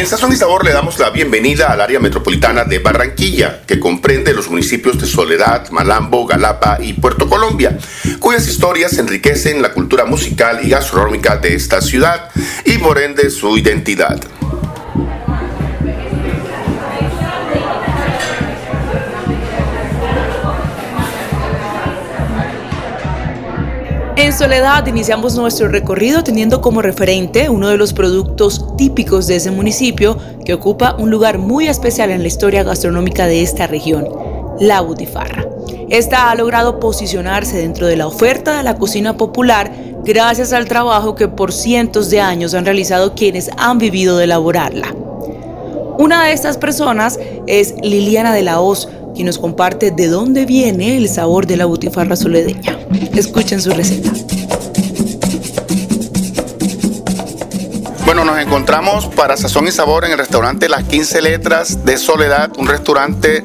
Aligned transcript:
en 0.00 0.06
Sazón 0.06 0.32
y 0.32 0.36
Sabor 0.36 0.64
le 0.64 0.72
damos 0.72 0.98
la 0.98 1.10
bienvenida 1.10 1.70
al 1.70 1.82
área 1.82 2.00
metropolitana 2.00 2.64
de 2.64 2.78
Barranquilla, 2.78 3.60
que 3.66 3.78
comprende 3.78 4.32
los 4.32 4.48
municipios 4.48 4.98
de 4.98 5.06
Soledad, 5.06 5.68
Malambo, 5.72 6.26
Galapa 6.26 6.78
y 6.80 6.94
Puerto 6.94 7.28
Colombia, 7.28 7.76
cuyas 8.18 8.48
historias 8.48 8.96
enriquecen 8.96 9.60
la 9.60 9.72
cultura 9.74 10.06
musical 10.06 10.60
y 10.62 10.70
gastronómica 10.70 11.36
de 11.36 11.54
esta 11.54 11.82
ciudad 11.82 12.30
y 12.64 12.78
por 12.78 12.98
ende 12.98 13.28
su 13.28 13.58
identidad. 13.58 14.18
En 24.22 24.34
Soledad 24.34 24.86
iniciamos 24.86 25.34
nuestro 25.34 25.68
recorrido 25.68 26.22
teniendo 26.22 26.60
como 26.60 26.82
referente 26.82 27.48
uno 27.48 27.68
de 27.68 27.78
los 27.78 27.94
productos 27.94 28.76
típicos 28.76 29.26
de 29.26 29.36
ese 29.36 29.50
municipio 29.50 30.18
que 30.44 30.52
ocupa 30.52 30.94
un 30.98 31.10
lugar 31.10 31.38
muy 31.38 31.68
especial 31.68 32.10
en 32.10 32.20
la 32.20 32.28
historia 32.28 32.62
gastronómica 32.62 33.26
de 33.26 33.40
esta 33.40 33.66
región, 33.66 34.06
la 34.60 34.82
butifarra. 34.82 35.46
Esta 35.88 36.30
ha 36.30 36.34
logrado 36.34 36.80
posicionarse 36.80 37.56
dentro 37.56 37.86
de 37.86 37.96
la 37.96 38.06
oferta 38.06 38.58
de 38.58 38.62
la 38.62 38.76
cocina 38.76 39.16
popular 39.16 39.72
gracias 40.04 40.52
al 40.52 40.68
trabajo 40.68 41.14
que 41.14 41.28
por 41.28 41.50
cientos 41.50 42.10
de 42.10 42.20
años 42.20 42.52
han 42.52 42.66
realizado 42.66 43.14
quienes 43.14 43.50
han 43.56 43.78
vivido 43.78 44.18
de 44.18 44.24
elaborarla. 44.24 44.94
Una 46.00 46.24
de 46.24 46.32
estas 46.32 46.56
personas 46.56 47.18
es 47.46 47.74
Liliana 47.82 48.32
de 48.32 48.42
la 48.42 48.60
Hoz, 48.60 48.88
quien 49.14 49.26
nos 49.26 49.38
comparte 49.38 49.90
de 49.90 50.08
dónde 50.08 50.46
viene 50.46 50.96
el 50.96 51.10
sabor 51.10 51.46
de 51.46 51.58
la 51.58 51.66
butifarra 51.66 52.16
soledeña. 52.16 52.78
Escuchen 53.14 53.60
su 53.60 53.68
receta. 53.68 54.10
Bueno, 58.06 58.24
nos 58.24 58.38
encontramos 58.38 59.08
para 59.08 59.36
Sazón 59.36 59.68
y 59.68 59.72
Sabor 59.72 60.06
en 60.06 60.12
el 60.12 60.16
restaurante 60.16 60.70
Las 60.70 60.84
15 60.84 61.20
Letras 61.20 61.84
de 61.84 61.98
Soledad, 61.98 62.50
un 62.56 62.66
restaurante 62.66 63.44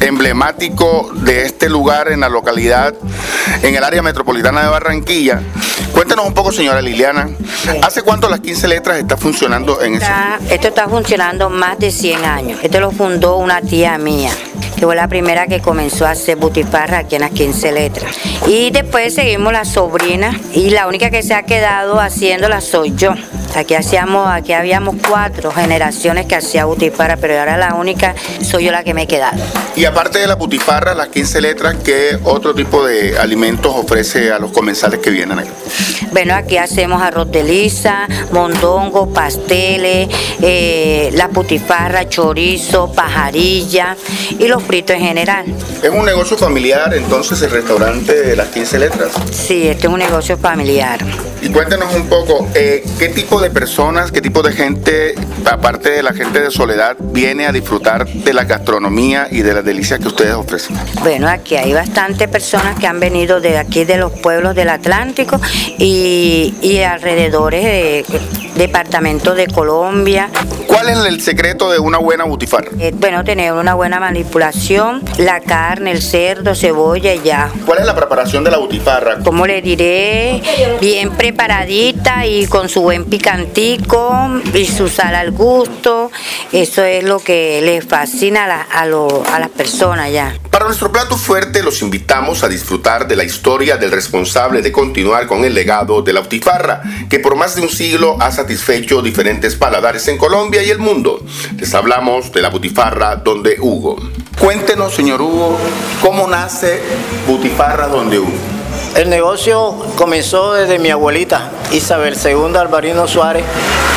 emblemático 0.00 1.08
de 1.14 1.44
este 1.44 1.68
lugar 1.68 2.10
en 2.10 2.18
la 2.18 2.28
localidad, 2.28 2.92
en 3.62 3.76
el 3.76 3.84
área 3.84 4.02
metropolitana 4.02 4.64
de 4.64 4.68
Barranquilla. 4.68 5.42
Cuéntanos 5.98 6.26
un 6.26 6.32
poco, 6.32 6.52
señora 6.52 6.80
Liliana, 6.80 7.28
¿hace 7.82 8.02
cuánto 8.02 8.28
Las 8.28 8.38
15 8.38 8.68
Letras 8.68 8.98
está 8.98 9.16
funcionando 9.16 9.82
en 9.82 9.96
eso? 9.96 10.06
Esto 10.48 10.68
está 10.68 10.88
funcionando 10.88 11.50
más 11.50 11.76
de 11.80 11.90
100 11.90 12.24
años. 12.24 12.60
Esto 12.62 12.78
lo 12.78 12.92
fundó 12.92 13.36
una 13.38 13.60
tía 13.60 13.98
mía 13.98 14.30
que 14.76 14.84
fue 14.84 14.96
la 14.96 15.08
primera 15.08 15.46
que 15.46 15.60
comenzó 15.60 16.06
a 16.06 16.10
hacer 16.10 16.36
butifarra 16.36 16.98
aquí 16.98 17.16
en 17.16 17.22
las 17.22 17.30
15 17.30 17.72
letras. 17.72 18.12
Y 18.46 18.70
después 18.70 19.14
seguimos 19.14 19.52
la 19.52 19.64
sobrina 19.64 20.38
y 20.54 20.70
la 20.70 20.86
única 20.86 21.10
que 21.10 21.22
se 21.22 21.34
ha 21.34 21.42
quedado 21.42 22.00
haciéndola 22.00 22.60
soy 22.60 22.94
yo. 22.96 23.14
Aquí 23.56 23.74
hacíamos, 23.74 24.28
aquí 24.28 24.52
habíamos 24.52 24.96
cuatro 25.08 25.50
generaciones 25.50 26.26
que 26.26 26.36
hacía 26.36 26.64
butifarra, 26.64 27.16
pero 27.16 27.38
ahora 27.38 27.56
la 27.56 27.74
única 27.74 28.14
soy 28.42 28.64
yo 28.64 28.72
la 28.72 28.84
que 28.84 28.94
me 28.94 29.02
he 29.02 29.06
quedado. 29.06 29.36
Y 29.74 29.84
aparte 29.84 30.18
de 30.18 30.26
la 30.26 30.34
butifarra, 30.34 30.94
las 30.94 31.08
15 31.08 31.40
letras, 31.40 31.76
¿qué 31.84 32.18
otro 32.24 32.54
tipo 32.54 32.84
de 32.84 33.18
alimentos 33.18 33.72
ofrece 33.74 34.32
a 34.32 34.38
los 34.38 34.50
comensales 34.50 35.00
que 35.00 35.10
vienen 35.10 35.38
aquí? 35.38 35.50
Bueno, 36.12 36.34
aquí 36.34 36.56
hacemos 36.56 37.00
arroz 37.00 37.30
de 37.30 37.44
lisa, 37.44 38.06
mondongo, 38.32 39.12
pasteles, 39.12 40.08
eh, 40.42 41.10
la 41.14 41.28
butifarra, 41.28 42.08
chorizo, 42.08 42.92
pajarilla 42.92 43.96
y 44.38 44.47
los 44.48 44.62
fritos 44.62 44.96
en 44.96 45.02
general. 45.02 45.46
¿Es 45.82 45.90
un 45.90 46.04
negocio 46.04 46.36
familiar 46.36 46.92
entonces 46.94 47.40
el 47.42 47.50
restaurante 47.50 48.12
de 48.12 48.36
las 48.36 48.48
15 48.48 48.78
letras? 48.78 49.12
Sí, 49.30 49.68
este 49.68 49.86
es 49.86 49.92
un 49.92 49.98
negocio 49.98 50.36
familiar. 50.36 50.98
Y 51.40 51.50
cuéntenos 51.50 51.94
un 51.94 52.08
poco, 52.08 52.48
eh, 52.54 52.84
¿qué 52.98 53.08
tipo 53.08 53.40
de 53.40 53.50
personas, 53.50 54.10
qué 54.10 54.20
tipo 54.20 54.42
de 54.42 54.52
gente, 54.52 55.14
aparte 55.44 55.90
de 55.90 56.02
la 56.02 56.12
gente 56.12 56.40
de 56.40 56.50
Soledad, 56.50 56.96
viene 56.98 57.46
a 57.46 57.52
disfrutar 57.52 58.08
de 58.08 58.32
la 58.32 58.44
gastronomía 58.44 59.28
y 59.30 59.42
de 59.42 59.54
las 59.54 59.64
delicias 59.64 60.00
que 60.00 60.08
ustedes 60.08 60.34
ofrecen? 60.34 60.76
Bueno, 61.02 61.28
aquí 61.28 61.56
hay 61.56 61.72
bastantes 61.72 62.28
personas 62.28 62.78
que 62.78 62.86
han 62.86 62.98
venido 62.98 63.40
de 63.40 63.58
aquí, 63.58 63.84
de 63.84 63.98
los 63.98 64.12
pueblos 64.12 64.56
del 64.56 64.68
Atlántico 64.68 65.40
y, 65.78 66.54
y 66.60 66.78
alrededores 66.78 67.62
de 67.62 68.04
departamentos 68.56 69.36
de 69.36 69.46
Colombia. 69.46 70.28
¿Cuál 70.80 70.90
es 70.90 70.98
el 71.06 71.20
secreto 71.20 71.72
de 71.72 71.80
una 71.80 71.98
buena 71.98 72.22
butifarra? 72.22 72.68
Eh, 72.78 72.92
bueno, 72.94 73.24
tener 73.24 73.52
una 73.52 73.74
buena 73.74 73.98
manipulación, 73.98 75.02
la 75.18 75.40
carne, 75.40 75.90
el 75.90 76.00
cerdo, 76.00 76.54
cebolla 76.54 77.12
y 77.14 77.20
ya. 77.22 77.50
¿Cuál 77.66 77.80
es 77.80 77.84
la 77.86 77.96
preparación 77.96 78.44
de 78.44 78.52
la 78.52 78.58
butifarra? 78.58 79.18
Como 79.24 79.44
le 79.44 79.60
diré, 79.60 80.40
bien 80.80 81.10
preparadita 81.10 82.26
y 82.26 82.46
con 82.46 82.68
su 82.68 82.82
buen 82.82 83.06
picantico 83.06 84.40
y 84.54 84.66
su 84.66 84.88
sal 84.88 85.16
al 85.16 85.32
gusto. 85.32 86.12
Eso 86.52 86.84
es 86.84 87.02
lo 87.02 87.18
que 87.18 87.60
le 87.60 87.80
fascina 87.82 88.44
a, 88.44 88.46
la- 88.46 88.62
a 88.62 88.86
lo- 88.86 89.24
a 89.26 89.40
las 89.40 89.48
personas 89.48 90.12
ya. 90.12 90.32
Para 90.48 90.66
nuestro 90.66 90.92
plato 90.92 91.16
fuerte 91.16 91.62
los 91.64 91.82
invitamos 91.82 92.44
a 92.44 92.48
disfrutar 92.48 93.08
de 93.08 93.16
la 93.16 93.24
historia 93.24 93.76
del 93.78 93.90
responsable 93.90 94.62
de 94.62 94.70
continuar 94.70 95.26
con 95.26 95.44
el 95.44 95.54
legado 95.54 96.02
de 96.02 96.12
la 96.12 96.20
butifarra, 96.20 96.82
que 97.10 97.18
por 97.18 97.34
más 97.34 97.56
de 97.56 97.62
un 97.62 97.68
siglo 97.68 98.16
ha 98.20 98.30
satisfecho 98.30 99.02
diferentes 99.02 99.56
paladares 99.56 100.06
en 100.06 100.18
Colombia 100.18 100.62
y 100.62 100.67
el 100.70 100.78
mundo. 100.78 101.20
Les 101.56 101.74
hablamos 101.74 102.32
de 102.32 102.42
la 102.42 102.50
butifarra 102.50 103.16
Donde 103.16 103.56
Hugo. 103.60 103.96
Cuéntenos, 104.40 104.94
señor 104.94 105.20
Hugo, 105.20 105.58
cómo 106.02 106.26
nace 106.26 106.80
Butifarra 107.26 107.88
Donde 107.88 108.18
Hugo. 108.18 108.32
El 108.94 109.10
negocio 109.10 109.74
comenzó 109.96 110.54
desde 110.54 110.78
mi 110.78 110.90
abuelita, 110.90 111.50
Isabel 111.72 112.16
II 112.22 112.56
Alvarino 112.56 113.06
Suárez. 113.06 113.44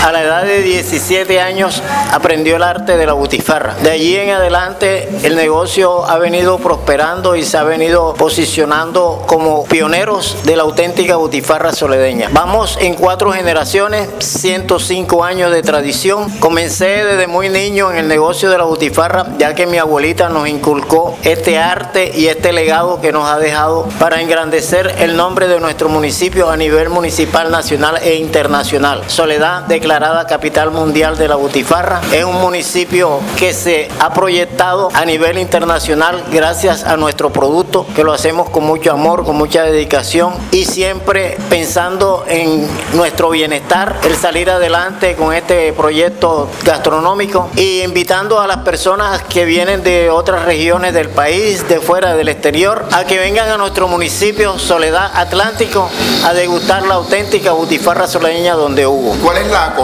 A 0.01 0.11
la 0.11 0.23
edad 0.23 0.43
de 0.43 0.63
17 0.63 1.39
años 1.39 1.83
aprendió 2.11 2.55
el 2.55 2.63
arte 2.63 2.97
de 2.97 3.05
la 3.05 3.13
butifarra. 3.13 3.75
De 3.83 3.91
allí 3.91 4.15
en 4.15 4.31
adelante 4.31 5.07
el 5.21 5.35
negocio 5.35 6.05
ha 6.05 6.17
venido 6.17 6.57
prosperando 6.57 7.35
y 7.35 7.43
se 7.43 7.55
ha 7.59 7.63
venido 7.63 8.15
posicionando 8.15 9.21
como 9.27 9.63
pioneros 9.65 10.37
de 10.43 10.55
la 10.55 10.63
auténtica 10.63 11.17
butifarra 11.17 11.71
soledeña. 11.71 12.29
Vamos 12.33 12.79
en 12.81 12.95
cuatro 12.95 13.31
generaciones, 13.31 14.09
105 14.17 15.23
años 15.23 15.51
de 15.51 15.61
tradición. 15.61 16.31
Comencé 16.39 17.05
desde 17.05 17.27
muy 17.27 17.49
niño 17.49 17.91
en 17.91 17.97
el 17.97 18.07
negocio 18.07 18.49
de 18.49 18.57
la 18.57 18.63
butifarra, 18.63 19.27
ya 19.37 19.53
que 19.53 19.67
mi 19.67 19.77
abuelita 19.77 20.29
nos 20.29 20.47
inculcó 20.47 21.15
este 21.21 21.59
arte 21.59 22.11
y 22.15 22.25
este 22.25 22.53
legado 22.53 23.01
que 23.01 23.11
nos 23.11 23.29
ha 23.29 23.37
dejado 23.37 23.87
para 23.99 24.19
engrandecer 24.19 24.95
el 24.97 25.15
nombre 25.15 25.47
de 25.47 25.59
nuestro 25.59 25.89
municipio 25.89 26.49
a 26.49 26.57
nivel 26.57 26.89
municipal, 26.89 27.51
nacional 27.51 27.99
e 28.01 28.15
internacional. 28.15 29.03
Soledad, 29.05 29.65
declarada 29.91 30.25
capital 30.25 30.71
mundial 30.71 31.17
de 31.17 31.27
la 31.27 31.35
butifarra, 31.35 31.99
es 32.13 32.23
un 32.23 32.39
municipio 32.39 33.19
que 33.37 33.51
se 33.51 33.89
ha 33.99 34.13
proyectado 34.13 34.87
a 34.93 35.03
nivel 35.03 35.37
internacional 35.37 36.23
gracias 36.31 36.85
a 36.85 36.95
nuestro 36.95 37.33
producto, 37.33 37.85
que 37.93 38.05
lo 38.05 38.13
hacemos 38.13 38.49
con 38.49 38.63
mucho 38.63 38.93
amor, 38.93 39.25
con 39.25 39.35
mucha 39.35 39.63
dedicación 39.63 40.33
y 40.51 40.63
siempre 40.63 41.37
pensando 41.49 42.23
en 42.29 42.65
nuestro 42.93 43.31
bienestar, 43.31 43.99
el 44.05 44.15
salir 44.15 44.49
adelante 44.49 45.17
con 45.17 45.33
este 45.33 45.73
proyecto 45.73 46.47
gastronómico 46.63 47.49
y 47.57 47.81
invitando 47.81 48.39
a 48.39 48.47
las 48.47 48.59
personas 48.59 49.21
que 49.23 49.43
vienen 49.43 49.83
de 49.83 50.09
otras 50.09 50.45
regiones 50.45 50.93
del 50.93 51.09
país, 51.09 51.67
de 51.67 51.81
fuera 51.81 52.15
del 52.15 52.29
exterior, 52.29 52.85
a 52.93 53.03
que 53.03 53.19
vengan 53.19 53.49
a 53.49 53.57
nuestro 53.57 53.89
municipio 53.89 54.57
Soledad 54.57 55.11
Atlántico 55.15 55.89
a 56.23 56.31
degustar 56.31 56.83
la 56.83 56.93
auténtica 56.93 57.51
butifarra 57.51 58.07
soleña 58.07 58.53
donde 58.53 58.87
hubo. 58.87 59.17
¿Cuál 59.21 59.39
es 59.39 59.47
la 59.47 59.75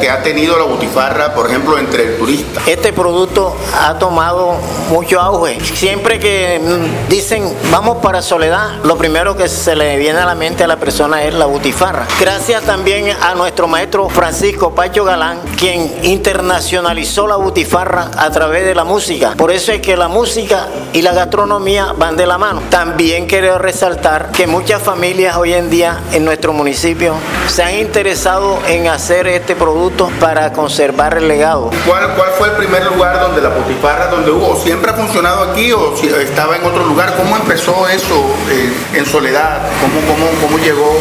que 0.00 0.08
ha 0.10 0.22
tenido 0.22 0.58
la 0.58 0.64
butifarra, 0.64 1.34
por 1.34 1.48
ejemplo, 1.48 1.78
entre 1.78 2.04
el 2.04 2.18
turista? 2.18 2.60
Este 2.66 2.92
producto 2.92 3.56
ha 3.78 3.98
tomado 3.98 4.54
mucho 4.90 5.20
auge. 5.20 5.58
Siempre 5.74 6.18
que 6.18 6.60
mm, 6.62 7.08
dicen 7.08 7.52
vamos 7.70 7.98
para 7.98 8.22
Soledad, 8.22 8.76
lo 8.84 8.96
primero 8.96 9.36
que 9.36 9.48
se 9.48 9.74
le 9.74 9.96
viene 9.96 10.18
a 10.18 10.26
la 10.26 10.34
mente 10.34 10.64
a 10.64 10.66
la 10.66 10.76
persona 10.76 11.24
es 11.24 11.34
la 11.34 11.46
butifarra. 11.46 12.06
Gracias 12.20 12.62
también 12.62 13.14
a 13.20 13.34
nuestro 13.34 13.66
maestro 13.66 14.08
Francisco 14.08 14.74
Pacho 14.74 15.04
Galán, 15.04 15.40
quien 15.56 15.92
internacionalizó 16.02 17.26
la 17.26 17.36
butifarra 17.36 18.10
a 18.16 18.30
través 18.30 18.64
de 18.64 18.74
la 18.74 18.84
música. 18.84 19.34
Por 19.36 19.50
eso 19.50 19.72
es 19.72 19.80
que 19.80 19.96
la 19.96 20.08
música 20.08 20.68
y 20.92 21.02
la 21.02 21.12
gastronomía 21.12 21.92
van 21.96 22.16
de 22.16 22.26
la 22.26 22.38
mano. 22.38 22.62
También 22.70 23.26
quiero 23.26 23.58
resaltar 23.58 24.32
que 24.32 24.46
muchas 24.46 24.82
familias 24.82 25.36
hoy 25.36 25.54
en 25.54 25.70
día 25.70 26.00
en 26.12 26.24
nuestro 26.24 26.52
municipio 26.52 27.14
se 27.48 27.62
han 27.62 27.76
interesado 27.76 28.58
en 28.68 28.88
hacer 28.88 29.26
este 29.40 29.56
producto 29.56 30.10
para 30.20 30.52
conservar 30.52 31.16
el 31.16 31.26
legado. 31.26 31.70
¿Cuál, 31.86 32.14
¿Cuál 32.14 32.30
fue 32.38 32.48
el 32.48 32.54
primer 32.54 32.84
lugar 32.86 33.18
donde 33.20 33.40
la 33.40 33.48
butifarra, 33.48 34.08
donde 34.08 34.30
hubo? 34.30 34.54
¿Siempre 34.56 34.90
ha 34.90 34.94
funcionado 34.94 35.50
aquí 35.50 35.72
o 35.72 35.96
si 35.96 36.08
estaba 36.08 36.56
en 36.56 36.64
otro 36.64 36.84
lugar? 36.84 37.14
¿Cómo 37.16 37.36
empezó 37.36 37.88
eso 37.88 38.14
eh, 38.50 38.72
en 38.94 39.06
Soledad? 39.06 39.58
¿Cómo, 39.80 40.00
cómo, 40.06 40.26
¿Cómo 40.42 40.58
llegó 40.58 40.92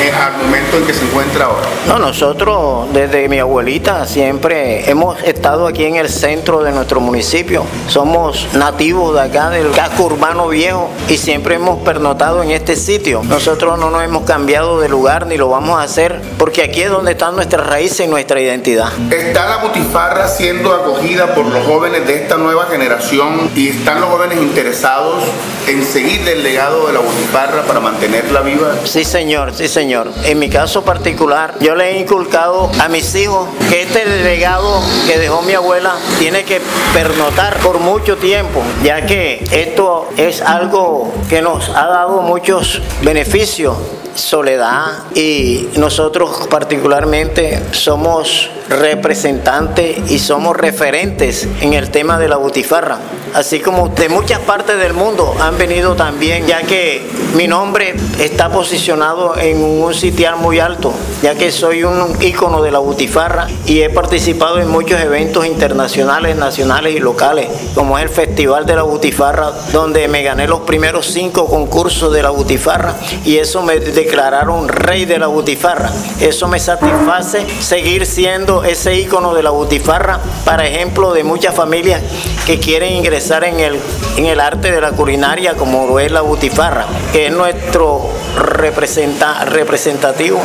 eh, 0.00 0.10
al 0.10 0.36
momento 0.44 0.76
en 0.76 0.86
que 0.86 0.92
se 0.92 1.04
encuentra 1.04 1.44
ahora? 1.44 1.68
No, 1.86 1.98
nosotros 2.00 2.92
desde 2.92 3.28
mi 3.28 3.38
abuelita 3.38 4.06
siempre 4.06 4.90
hemos 4.90 5.22
estado 5.22 5.68
aquí 5.68 5.84
en 5.84 5.96
el 5.96 6.08
centro 6.08 6.64
de 6.64 6.72
nuestro 6.72 7.00
municipio. 7.00 7.64
Somos 7.86 8.48
nativos 8.54 9.14
de 9.14 9.20
acá 9.20 9.50
del 9.50 9.70
casco 9.70 10.04
urbano 10.04 10.48
viejo 10.48 10.90
y 11.08 11.16
siempre 11.16 11.56
hemos 11.56 11.78
pernotado 11.82 12.42
en 12.42 12.50
este 12.50 12.74
sitio. 12.74 13.22
Nosotros 13.22 13.78
no 13.78 13.90
nos 13.90 14.02
hemos 14.02 14.24
cambiado 14.24 14.80
de 14.80 14.88
lugar 14.88 15.28
ni 15.28 15.36
lo 15.36 15.48
vamos 15.48 15.78
a 15.78 15.82
hacer 15.82 16.20
porque 16.38 16.62
aquí 16.62 16.82
es 16.82 16.90
donde 16.90 17.12
están 17.12 17.36
nuestras 17.36 17.64
raíces 17.64 18.06
y 18.06 18.08
nuestra 18.08 18.40
identidad. 18.40 18.88
¿Está 19.12 19.48
la 19.48 19.56
butifarra 19.58 20.26
siendo 20.26 20.72
acogida 20.74 21.34
por 21.36 21.46
los 21.46 21.64
jóvenes 21.66 22.04
de 22.06 22.22
esta 22.22 22.36
nueva 22.36 22.66
generación 22.66 23.48
y 23.54 23.68
están 23.68 24.00
los 24.00 24.10
jóvenes 24.10 24.38
interesados 24.38 25.22
en 25.68 25.84
seguir 25.84 26.28
el 26.28 26.42
legado 26.42 26.88
de 26.88 26.94
la 26.94 27.00
butifarra 27.00 27.62
para 27.62 27.78
mantenerla 27.78 28.40
viva? 28.40 28.74
Sí, 28.84 29.04
señor, 29.04 29.54
sí, 29.54 29.68
señor. 29.68 29.83
En 29.84 30.38
mi 30.38 30.48
caso 30.48 30.82
particular, 30.82 31.56
yo 31.60 31.74
le 31.74 31.90
he 31.90 32.00
inculcado 32.00 32.70
a 32.80 32.88
mis 32.88 33.14
hijos 33.16 33.46
que 33.68 33.82
este 33.82 34.06
legado 34.22 34.80
que 35.06 35.18
dejó 35.18 35.42
mi 35.42 35.52
abuela 35.52 35.94
tiene 36.18 36.44
que 36.44 36.62
pernotar 36.94 37.58
por 37.58 37.78
mucho 37.80 38.16
tiempo, 38.16 38.62
ya 38.82 39.04
que 39.04 39.44
esto 39.50 40.08
es 40.16 40.40
algo 40.40 41.12
que 41.28 41.42
nos 41.42 41.68
ha 41.68 41.86
dado 41.86 42.22
muchos 42.22 42.80
beneficios 43.02 43.76
soledad 44.14 45.02
y 45.14 45.68
nosotros 45.76 46.46
particularmente 46.48 47.60
somos 47.72 48.48
representantes 48.68 50.10
y 50.10 50.18
somos 50.18 50.56
referentes 50.56 51.46
en 51.60 51.74
el 51.74 51.90
tema 51.90 52.18
de 52.18 52.28
la 52.28 52.36
butifarra. 52.36 52.98
Así 53.34 53.58
como 53.58 53.88
de 53.88 54.08
muchas 54.08 54.38
partes 54.38 54.78
del 54.78 54.92
mundo 54.92 55.34
han 55.40 55.58
venido 55.58 55.96
también, 55.96 56.46
ya 56.46 56.62
que 56.62 57.04
mi 57.34 57.48
nombre 57.48 57.96
está 58.20 58.48
posicionado 58.48 59.36
en 59.36 59.60
un 59.60 59.92
sitial 59.92 60.36
muy 60.36 60.60
alto, 60.60 60.92
ya 61.20 61.34
que 61.34 61.50
soy 61.50 61.82
un 61.82 62.16
ícono 62.22 62.62
de 62.62 62.70
la 62.70 62.78
butifarra 62.78 63.48
y 63.66 63.80
he 63.80 63.90
participado 63.90 64.60
en 64.60 64.68
muchos 64.68 65.00
eventos 65.00 65.44
internacionales, 65.46 66.36
nacionales 66.36 66.94
y 66.94 67.00
locales, 67.00 67.48
como 67.74 67.98
es 67.98 68.04
el 68.04 68.10
Festival 68.10 68.66
de 68.66 68.76
la 68.76 68.82
Butifarra, 68.84 69.50
donde 69.72 70.06
me 70.06 70.22
gané 70.22 70.46
los 70.46 70.60
primeros 70.60 71.06
cinco 71.06 71.46
concursos 71.46 72.12
de 72.12 72.22
la 72.22 72.30
butifarra 72.30 72.94
y 73.24 73.38
eso 73.38 73.62
me 73.62 73.80
declararon 73.80 74.68
rey 74.68 75.06
de 75.06 75.18
la 75.18 75.26
butifarra. 75.26 75.90
Eso 76.20 76.46
me 76.46 76.60
satisface 76.60 77.44
seguir 77.60 78.06
siendo 78.06 78.62
ese 78.62 78.94
ícono 78.94 79.34
de 79.34 79.42
la 79.42 79.50
butifarra, 79.50 80.20
para 80.44 80.68
ejemplo 80.68 81.12
de 81.12 81.24
muchas 81.24 81.52
familias 81.52 82.00
que 82.46 82.60
quieren 82.60 82.92
ingresar 82.92 83.23
en 83.30 84.26
el, 84.26 84.40
arte 84.40 84.70
de 84.70 84.80
la 84.82 84.92
culinaria 84.92 85.54
como 85.54 85.86
lo 85.86 85.98
es 85.98 86.12
la 86.12 86.20
butifarra, 86.20 86.84
que 87.10 87.28
es 87.28 87.32
nuestro 87.32 88.02
representa, 88.36 89.46
representativo. 89.46 90.42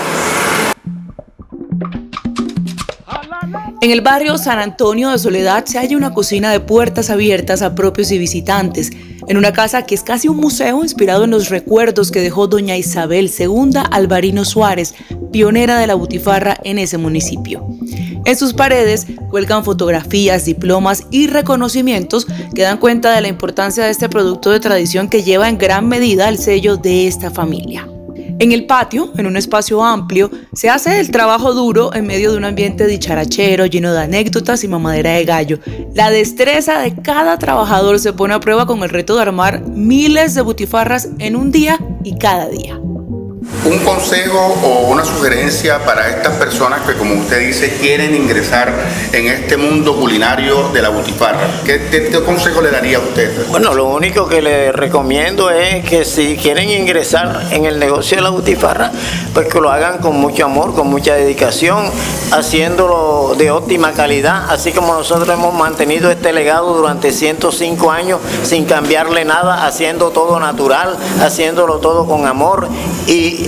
En 3.81 3.91
el 3.91 3.99
barrio 3.99 4.37
San 4.37 4.59
Antonio 4.59 5.09
de 5.09 5.17
Soledad 5.17 5.65
se 5.65 5.77
halla 5.77 5.97
una 5.97 6.13
cocina 6.13 6.51
de 6.51 6.61
puertas 6.61 7.09
abiertas 7.09 7.61
a 7.61 7.75
propios 7.75 8.11
y 8.11 8.17
visitantes, 8.17 8.91
en 9.27 9.35
una 9.35 9.51
casa 9.51 9.85
que 9.85 9.95
es 9.95 10.01
casi 10.03 10.29
un 10.29 10.37
museo 10.37 10.81
inspirado 10.81 11.25
en 11.25 11.31
los 11.31 11.49
recuerdos 11.49 12.11
que 12.11 12.21
dejó 12.21 12.47
doña 12.47 12.77
Isabel 12.77 13.29
II 13.37 13.71
Alvarino 13.91 14.45
Suárez, 14.45 14.95
pionera 15.33 15.77
de 15.79 15.87
la 15.87 15.95
butifarra 15.95 16.57
en 16.63 16.79
ese 16.79 16.97
municipio. 16.97 17.67
En 18.25 18.37
sus 18.37 18.53
paredes 18.53 19.07
cuelgan 19.29 19.63
fotografías, 19.63 20.45
diplomas 20.45 21.05
y 21.11 21.27
reconocimientos 21.27 22.27
que 22.53 22.63
dan 22.63 22.77
cuenta 22.77 23.11
de 23.13 23.21
la 23.21 23.27
importancia 23.27 23.85
de 23.85 23.91
este 23.91 24.09
producto 24.09 24.51
de 24.51 24.59
tradición 24.59 25.09
que 25.09 25.23
lleva 25.23 25.49
en 25.49 25.57
gran 25.57 25.87
medida 25.87 26.29
el 26.29 26.37
sello 26.37 26.77
de 26.77 27.07
esta 27.07 27.31
familia. 27.31 27.87
En 28.41 28.53
el 28.53 28.65
patio, 28.65 29.11
en 29.17 29.25
un 29.25 29.35
espacio 29.35 29.83
amplio, 29.83 30.31
se 30.53 30.69
hace 30.69 31.01
el 31.01 31.11
trabajo 31.11 31.53
duro 31.53 31.93
en 31.93 32.07
medio 32.07 32.31
de 32.31 32.37
un 32.37 32.45
ambiente 32.45 32.87
dicharachero 32.87 33.65
lleno 33.65 33.91
de 33.91 33.99
anécdotas 33.99 34.63
y 34.63 34.69
mamadera 34.69 35.11
de 35.11 35.25
gallo. 35.25 35.59
La 35.93 36.09
destreza 36.09 36.79
de 36.79 36.95
cada 36.95 37.37
trabajador 37.37 37.99
se 37.99 38.13
pone 38.13 38.33
a 38.33 38.39
prueba 38.39 38.65
con 38.65 38.81
el 38.83 38.89
reto 38.89 39.15
de 39.15 39.23
armar 39.23 39.67
miles 39.67 40.35
de 40.35 40.41
butifarras 40.41 41.09
en 41.19 41.35
un 41.35 41.51
día 41.51 41.79
y 42.05 42.17
cada 42.17 42.47
día 42.47 42.79
un 43.69 43.79
consejo 43.79 44.39
o 44.63 44.87
una 44.87 45.05
sugerencia 45.05 45.83
para 45.85 46.09
estas 46.09 46.35
personas 46.37 46.81
que, 46.81 46.93
como 46.93 47.13
usted 47.15 47.39
dice, 47.39 47.77
quieren 47.79 48.15
ingresar 48.15 48.73
en 49.13 49.27
este 49.27 49.57
mundo 49.57 49.95
culinario 49.95 50.69
de 50.69 50.81
la 50.81 50.89
butifarra? 50.89 51.47
¿Qué, 51.63 52.09
consejo 52.25 52.61
le 52.61 52.71
daría 52.71 52.97
a 52.97 53.01
usted? 53.01 53.47
Bueno, 53.49 53.73
lo 53.73 53.85
único 53.85 54.27
que 54.27 54.41
le 54.41 54.71
recomiendo 54.71 55.51
es 55.51 55.85
que 55.85 56.03
si 56.03 56.35
quieren 56.37 56.69
ingresar 56.69 57.47
en 57.51 57.65
el 57.65 57.79
negocio 57.79 58.17
de 58.17 58.23
la 58.23 58.29
butifarra, 58.29 58.91
pues 59.33 59.47
que 59.47 59.61
lo 59.61 59.71
hagan 59.71 59.99
con 59.99 60.15
mucho 60.19 60.45
amor, 60.45 60.73
con 60.73 60.87
mucha 60.87 61.13
dedicación, 61.13 61.91
haciéndolo 62.31 63.35
de 63.37 63.51
óptima 63.51 63.91
calidad, 63.91 64.49
así 64.49 64.71
como 64.71 64.93
nosotros 64.93 65.29
hemos 65.29 65.53
mantenido 65.53 66.09
este 66.09 66.33
legado 66.33 66.73
durante 66.73 67.11
105 67.11 67.91
años 67.91 68.19
sin 68.43 68.65
cambiarle 68.65 69.25
nada, 69.25 69.65
haciendo 69.65 70.09
todo 70.09 70.39
natural, 70.39 70.97
haciéndolo 71.21 71.77
todo 71.77 72.05
con 72.05 72.25
amor 72.25 72.67
y 73.07 73.47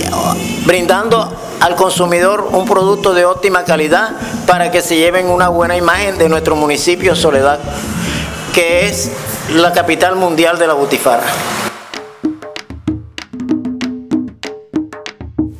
brindando 0.66 1.36
al 1.60 1.76
consumidor 1.76 2.48
un 2.52 2.66
producto 2.66 3.14
de 3.14 3.24
óptima 3.24 3.64
calidad 3.64 4.10
para 4.46 4.70
que 4.70 4.80
se 4.80 4.96
lleven 4.96 5.28
una 5.28 5.48
buena 5.48 5.76
imagen 5.76 6.18
de 6.18 6.28
nuestro 6.28 6.56
municipio 6.56 7.14
Soledad, 7.14 7.60
que 8.54 8.88
es 8.88 9.10
la 9.54 9.72
capital 9.72 10.16
mundial 10.16 10.58
de 10.58 10.66
la 10.66 10.74
butifarra. 10.74 11.26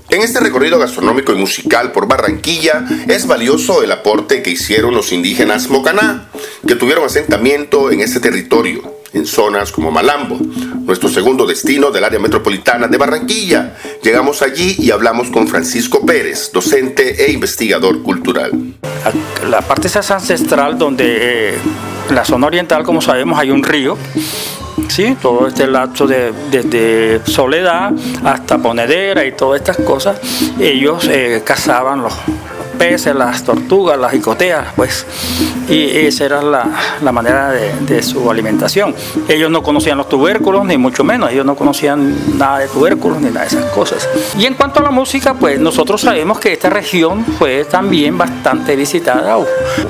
En 0.08 0.20
este 0.20 0.40
recorrido 0.40 0.78
gastronómico 0.78 1.32
y 1.32 1.36
musical 1.36 1.90
por 1.90 2.06
Barranquilla 2.06 2.84
es 3.08 3.26
valioso 3.26 3.82
el 3.82 3.90
aporte 3.92 4.42
que 4.42 4.50
hicieron 4.50 4.94
los 4.94 5.10
indígenas 5.10 5.70
Mocaná, 5.70 6.28
que 6.66 6.76
tuvieron 6.76 7.06
asentamiento 7.06 7.90
en 7.90 8.02
este 8.02 8.20
territorio 8.20 8.91
en 9.12 9.26
zonas 9.26 9.72
como 9.72 9.90
Malambo, 9.90 10.38
nuestro 10.80 11.08
segundo 11.08 11.46
destino 11.46 11.90
del 11.90 12.04
área 12.04 12.18
metropolitana 12.18 12.88
de 12.88 12.96
Barranquilla. 12.96 13.76
Llegamos 14.02 14.42
allí 14.42 14.76
y 14.78 14.90
hablamos 14.90 15.28
con 15.30 15.48
Francisco 15.48 16.04
Pérez, 16.04 16.50
docente 16.52 17.24
e 17.24 17.32
investigador 17.32 18.02
cultural. 18.02 18.52
La 19.50 19.60
parte 19.62 19.88
esa 19.88 20.00
es 20.00 20.10
ancestral 20.10 20.78
donde 20.78 21.54
eh, 21.54 21.58
la 22.10 22.24
zona 22.24 22.46
oriental, 22.46 22.84
como 22.84 23.02
sabemos, 23.02 23.38
hay 23.38 23.50
un 23.50 23.62
río 23.62 23.96
¿sí? 24.88 25.16
todo 25.20 25.46
este 25.46 25.66
lapso 25.66 26.06
de, 26.06 26.32
desde 26.50 27.20
Soledad 27.24 27.92
hasta 28.24 28.58
Ponedera 28.58 29.24
y 29.24 29.32
todas 29.32 29.60
estas 29.60 29.78
cosas, 29.78 30.18
ellos 30.60 31.06
eh, 31.10 31.42
cazaban 31.44 32.02
los, 32.02 32.12
peces, 32.82 33.14
las 33.14 33.44
tortugas, 33.44 33.98
las 33.98 34.12
jicoteas, 34.12 34.68
pues, 34.74 35.06
y 35.68 36.06
esa 36.06 36.24
era 36.24 36.42
la, 36.42 37.12
manera 37.12 37.50
de, 37.50 38.02
su 38.02 38.28
alimentación. 38.30 38.94
Ellos 39.28 39.50
no 39.50 39.62
conocían 39.62 39.98
los 39.98 40.08
tubérculos, 40.08 40.64
ni 40.64 40.76
mucho 40.76 41.04
menos, 41.04 41.30
ellos 41.30 41.46
no 41.46 41.54
conocían 41.54 42.38
nada 42.38 42.58
de 42.58 42.68
tubérculos, 42.68 43.20
ni 43.20 43.28
nada 43.28 43.42
de 43.42 43.46
esas 43.46 43.64
cosas. 43.66 44.08
Y 44.36 44.46
en 44.46 44.54
cuanto 44.54 44.80
a 44.80 44.82
la 44.82 44.90
música, 44.90 45.34
pues 45.34 45.60
nosotros 45.60 46.00
sabemos 46.00 46.40
que 46.40 46.52
esta 46.52 46.70
región 46.70 47.24
fue 47.38 47.64
también 47.64 48.18
bastante 48.18 48.74
visitada, 48.74 49.36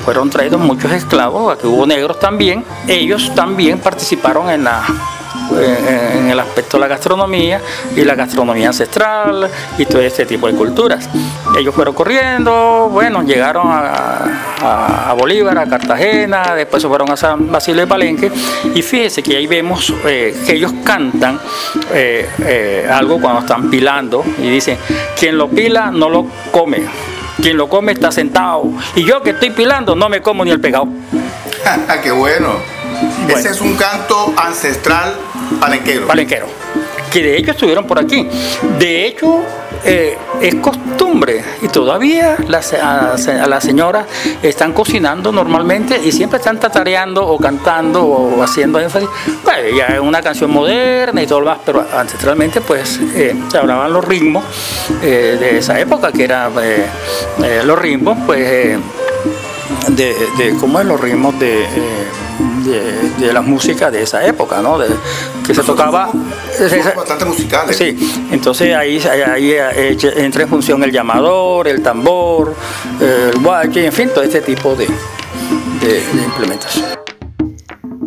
fueron 0.05 0.29
traídos 0.29 0.61
muchos 0.61 0.91
esclavos, 0.91 1.53
aquí 1.53 1.65
hubo 1.65 1.85
negros 1.87 2.19
también, 2.19 2.63
ellos 2.87 3.31
también 3.33 3.79
participaron 3.79 4.49
en 4.49 4.65
la 4.65 4.83
en 5.51 6.29
el 6.29 6.39
aspecto 6.39 6.77
de 6.77 6.81
la 6.81 6.87
gastronomía 6.87 7.61
y 7.95 8.03
la 8.03 8.15
gastronomía 8.15 8.67
ancestral 8.67 9.49
y 9.77 9.85
todo 9.85 10.01
este 10.01 10.25
tipo 10.25 10.47
de 10.47 10.53
culturas. 10.53 11.09
Ellos 11.57 11.73
fueron 11.73 11.93
corriendo, 11.93 12.89
bueno, 12.91 13.23
llegaron 13.23 13.67
a, 13.67 15.13
Bolívar, 15.17 15.57
a 15.57 15.65
Cartagena, 15.65 16.55
después 16.55 16.81
se 16.81 16.87
fueron 16.87 17.11
a 17.11 17.17
San 17.17 17.51
Basilio 17.51 17.81
de 17.81 17.87
Palenque 17.87 18.31
y 18.73 18.81
fíjense 18.81 19.21
que 19.21 19.37
ahí 19.37 19.45
vemos 19.45 19.93
eh, 20.05 20.35
que 20.45 20.53
ellos 20.53 20.73
cantan 20.83 21.39
eh, 21.91 22.27
eh, 22.39 22.89
algo 22.91 23.19
cuando 23.19 23.41
están 23.41 23.69
pilando 23.69 24.23
y 24.37 24.49
dicen, 24.49 24.77
quien 25.17 25.37
lo 25.37 25.49
pila 25.49 25.91
no 25.91 26.09
lo 26.09 26.27
come, 26.51 26.85
quien 27.41 27.57
lo 27.57 27.67
come 27.67 27.91
está 27.91 28.11
sentado 28.11 28.71
y 28.95 29.03
yo 29.03 29.21
que 29.21 29.31
estoy 29.31 29.51
pilando 29.51 29.95
no 29.95 30.09
me 30.09 30.21
como 30.21 30.43
ni 30.43 30.51
el 30.51 30.59
pegado. 30.59 30.87
¡Qué 32.03 32.11
bueno! 32.11 32.49
Ese 33.27 33.49
es 33.49 33.61
un 33.61 33.75
canto 33.75 34.33
ancestral 34.37 35.13
palenquero. 35.59 36.07
Palenquero. 36.07 36.47
Que 37.11 37.21
de 37.21 37.37
hecho 37.37 37.51
estuvieron 37.51 37.85
por 37.85 37.99
aquí. 37.99 38.27
De 38.79 39.05
hecho, 39.05 39.43
eh, 39.85 40.17
es 40.41 40.55
costumbre 40.55 41.43
y 41.61 41.67
todavía 41.67 42.37
las, 42.47 42.73
las 42.73 43.63
señoras 43.63 44.07
están 44.41 44.73
cocinando 44.73 45.31
normalmente 45.31 45.99
y 46.03 46.11
siempre 46.11 46.37
están 46.37 46.59
tatareando 46.59 47.27
o 47.27 47.37
cantando 47.37 48.03
o 48.03 48.41
haciendo 48.41 48.79
énfasis. 48.79 49.09
Bueno, 49.43 49.77
ya 49.77 49.87
es 49.87 49.99
una 49.99 50.21
canción 50.21 50.51
moderna 50.51 51.21
y 51.21 51.27
todo 51.27 51.41
lo 51.41 51.47
más, 51.47 51.59
pero 51.65 51.85
ancestralmente 51.95 52.61
pues 52.61 52.99
eh, 53.15 53.35
se 53.51 53.57
hablaban 53.57 53.91
los 53.93 54.03
ritmos 54.05 54.43
eh, 55.01 55.37
de 55.39 55.57
esa 55.57 55.79
época, 55.79 56.11
que 56.11 56.23
eran 56.23 56.53
los 57.65 57.79
ritmos 57.79 58.17
pues 58.25 58.79
de, 59.89 60.55
¿cómo 60.59 60.79
es? 60.79 60.85
Los 60.85 60.99
ritmos 60.99 61.37
de 61.39 61.65
de, 62.63 63.33
la 63.33 63.41
música 63.41 63.91
de 63.91 64.03
esa 64.03 64.25
época, 64.25 64.61
¿no? 64.61 64.77
que 65.45 65.53
se 65.53 65.63
tocaba 65.63 66.11
bastante 66.95 67.25
musicales. 67.25 67.77
Sí, 67.77 67.97
entonces 68.31 68.75
ahí, 68.75 68.99
ahí, 68.99 69.51
eh, 69.51 69.97
entra 70.17 70.43
en 70.43 70.49
función 70.49 70.83
el 70.83 70.91
llamador, 70.91 71.67
el 71.67 71.81
tambor, 71.81 72.55
el 72.99 73.39
guache, 73.39 73.85
en 73.85 73.93
fin, 73.93 74.09
todo 74.13 74.23
este 74.23 74.41
tipo 74.41 74.75
de, 74.75 74.87
de, 75.81 75.93
de 75.93 76.23
implementación. 76.25 77.02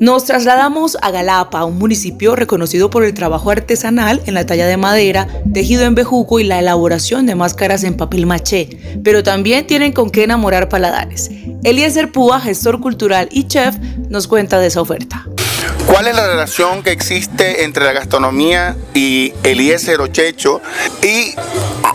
Nos 0.00 0.24
trasladamos 0.24 0.98
a 1.00 1.10
Galapa, 1.10 1.64
un 1.64 1.78
municipio 1.78 2.36
reconocido 2.36 2.90
por 2.90 3.02
el 3.02 3.14
trabajo 3.14 3.50
artesanal 3.50 4.20
en 4.26 4.34
la 4.34 4.44
talla 4.44 4.66
de 4.66 4.76
madera, 4.76 5.26
tejido 5.54 5.84
en 5.84 5.94
bejuco 5.94 6.38
y 6.38 6.44
la 6.44 6.58
elaboración 6.58 7.24
de 7.24 7.34
máscaras 7.34 7.82
en 7.82 7.96
papel 7.96 8.26
maché, 8.26 9.00
pero 9.02 9.22
también 9.22 9.66
tienen 9.66 9.92
con 9.92 10.10
qué 10.10 10.24
enamorar 10.24 10.68
paladares. 10.68 11.30
Eliezer 11.64 12.12
Púa, 12.12 12.40
gestor 12.40 12.80
cultural 12.80 13.28
y 13.32 13.44
chef, 13.44 13.76
nos 14.10 14.28
cuenta 14.28 14.58
de 14.58 14.66
esa 14.66 14.82
oferta. 14.82 15.24
¿Cuál 15.86 16.08
es 16.08 16.16
la 16.16 16.26
relación 16.26 16.82
que 16.82 16.90
existe 16.90 17.62
entre 17.64 17.84
la 17.84 17.92
gastronomía 17.92 18.76
y 18.92 19.32
Eliezer 19.44 20.00
Ochecho? 20.00 20.60
¿Y 21.02 21.34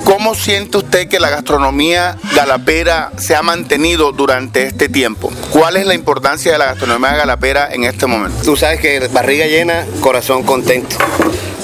cómo 0.06 0.34
siente 0.34 0.78
usted 0.78 1.10
que 1.10 1.20
la 1.20 1.30
gastronomía 1.30 2.18
galapera 2.34 3.12
se 3.18 3.36
ha 3.36 3.42
mantenido 3.42 4.14
durante 4.14 4.64
este 4.64 4.88
tiempo? 4.88 5.32
¿Cuál 5.52 5.76
es 5.76 5.86
la 5.86 5.94
importancia 5.94 6.54
de 6.54 6.58
la 6.58 6.66
gastronomía 6.68 7.16
galapera 7.16 7.70
en 7.72 7.84
este 7.84 8.08
momento? 8.08 8.42
Tú 8.44 8.56
sabes 8.56 8.80
que 8.80 9.08
barriga 9.10 9.46
llena, 9.46 9.86
corazón 10.00 10.44
contento. 10.44 10.96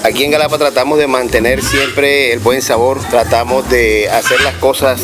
Aquí 0.03 0.23
en 0.23 0.31
Galapa 0.31 0.57
tratamos 0.57 0.99
de 0.99 1.07
mantener 1.07 1.63
siempre 1.63 2.31
el 2.31 2.39
buen 2.39 2.61
sabor, 2.61 2.99
tratamos 3.09 3.67
de 3.69 4.09
hacer 4.09 4.39
las 4.41 4.53
cosas 4.55 4.99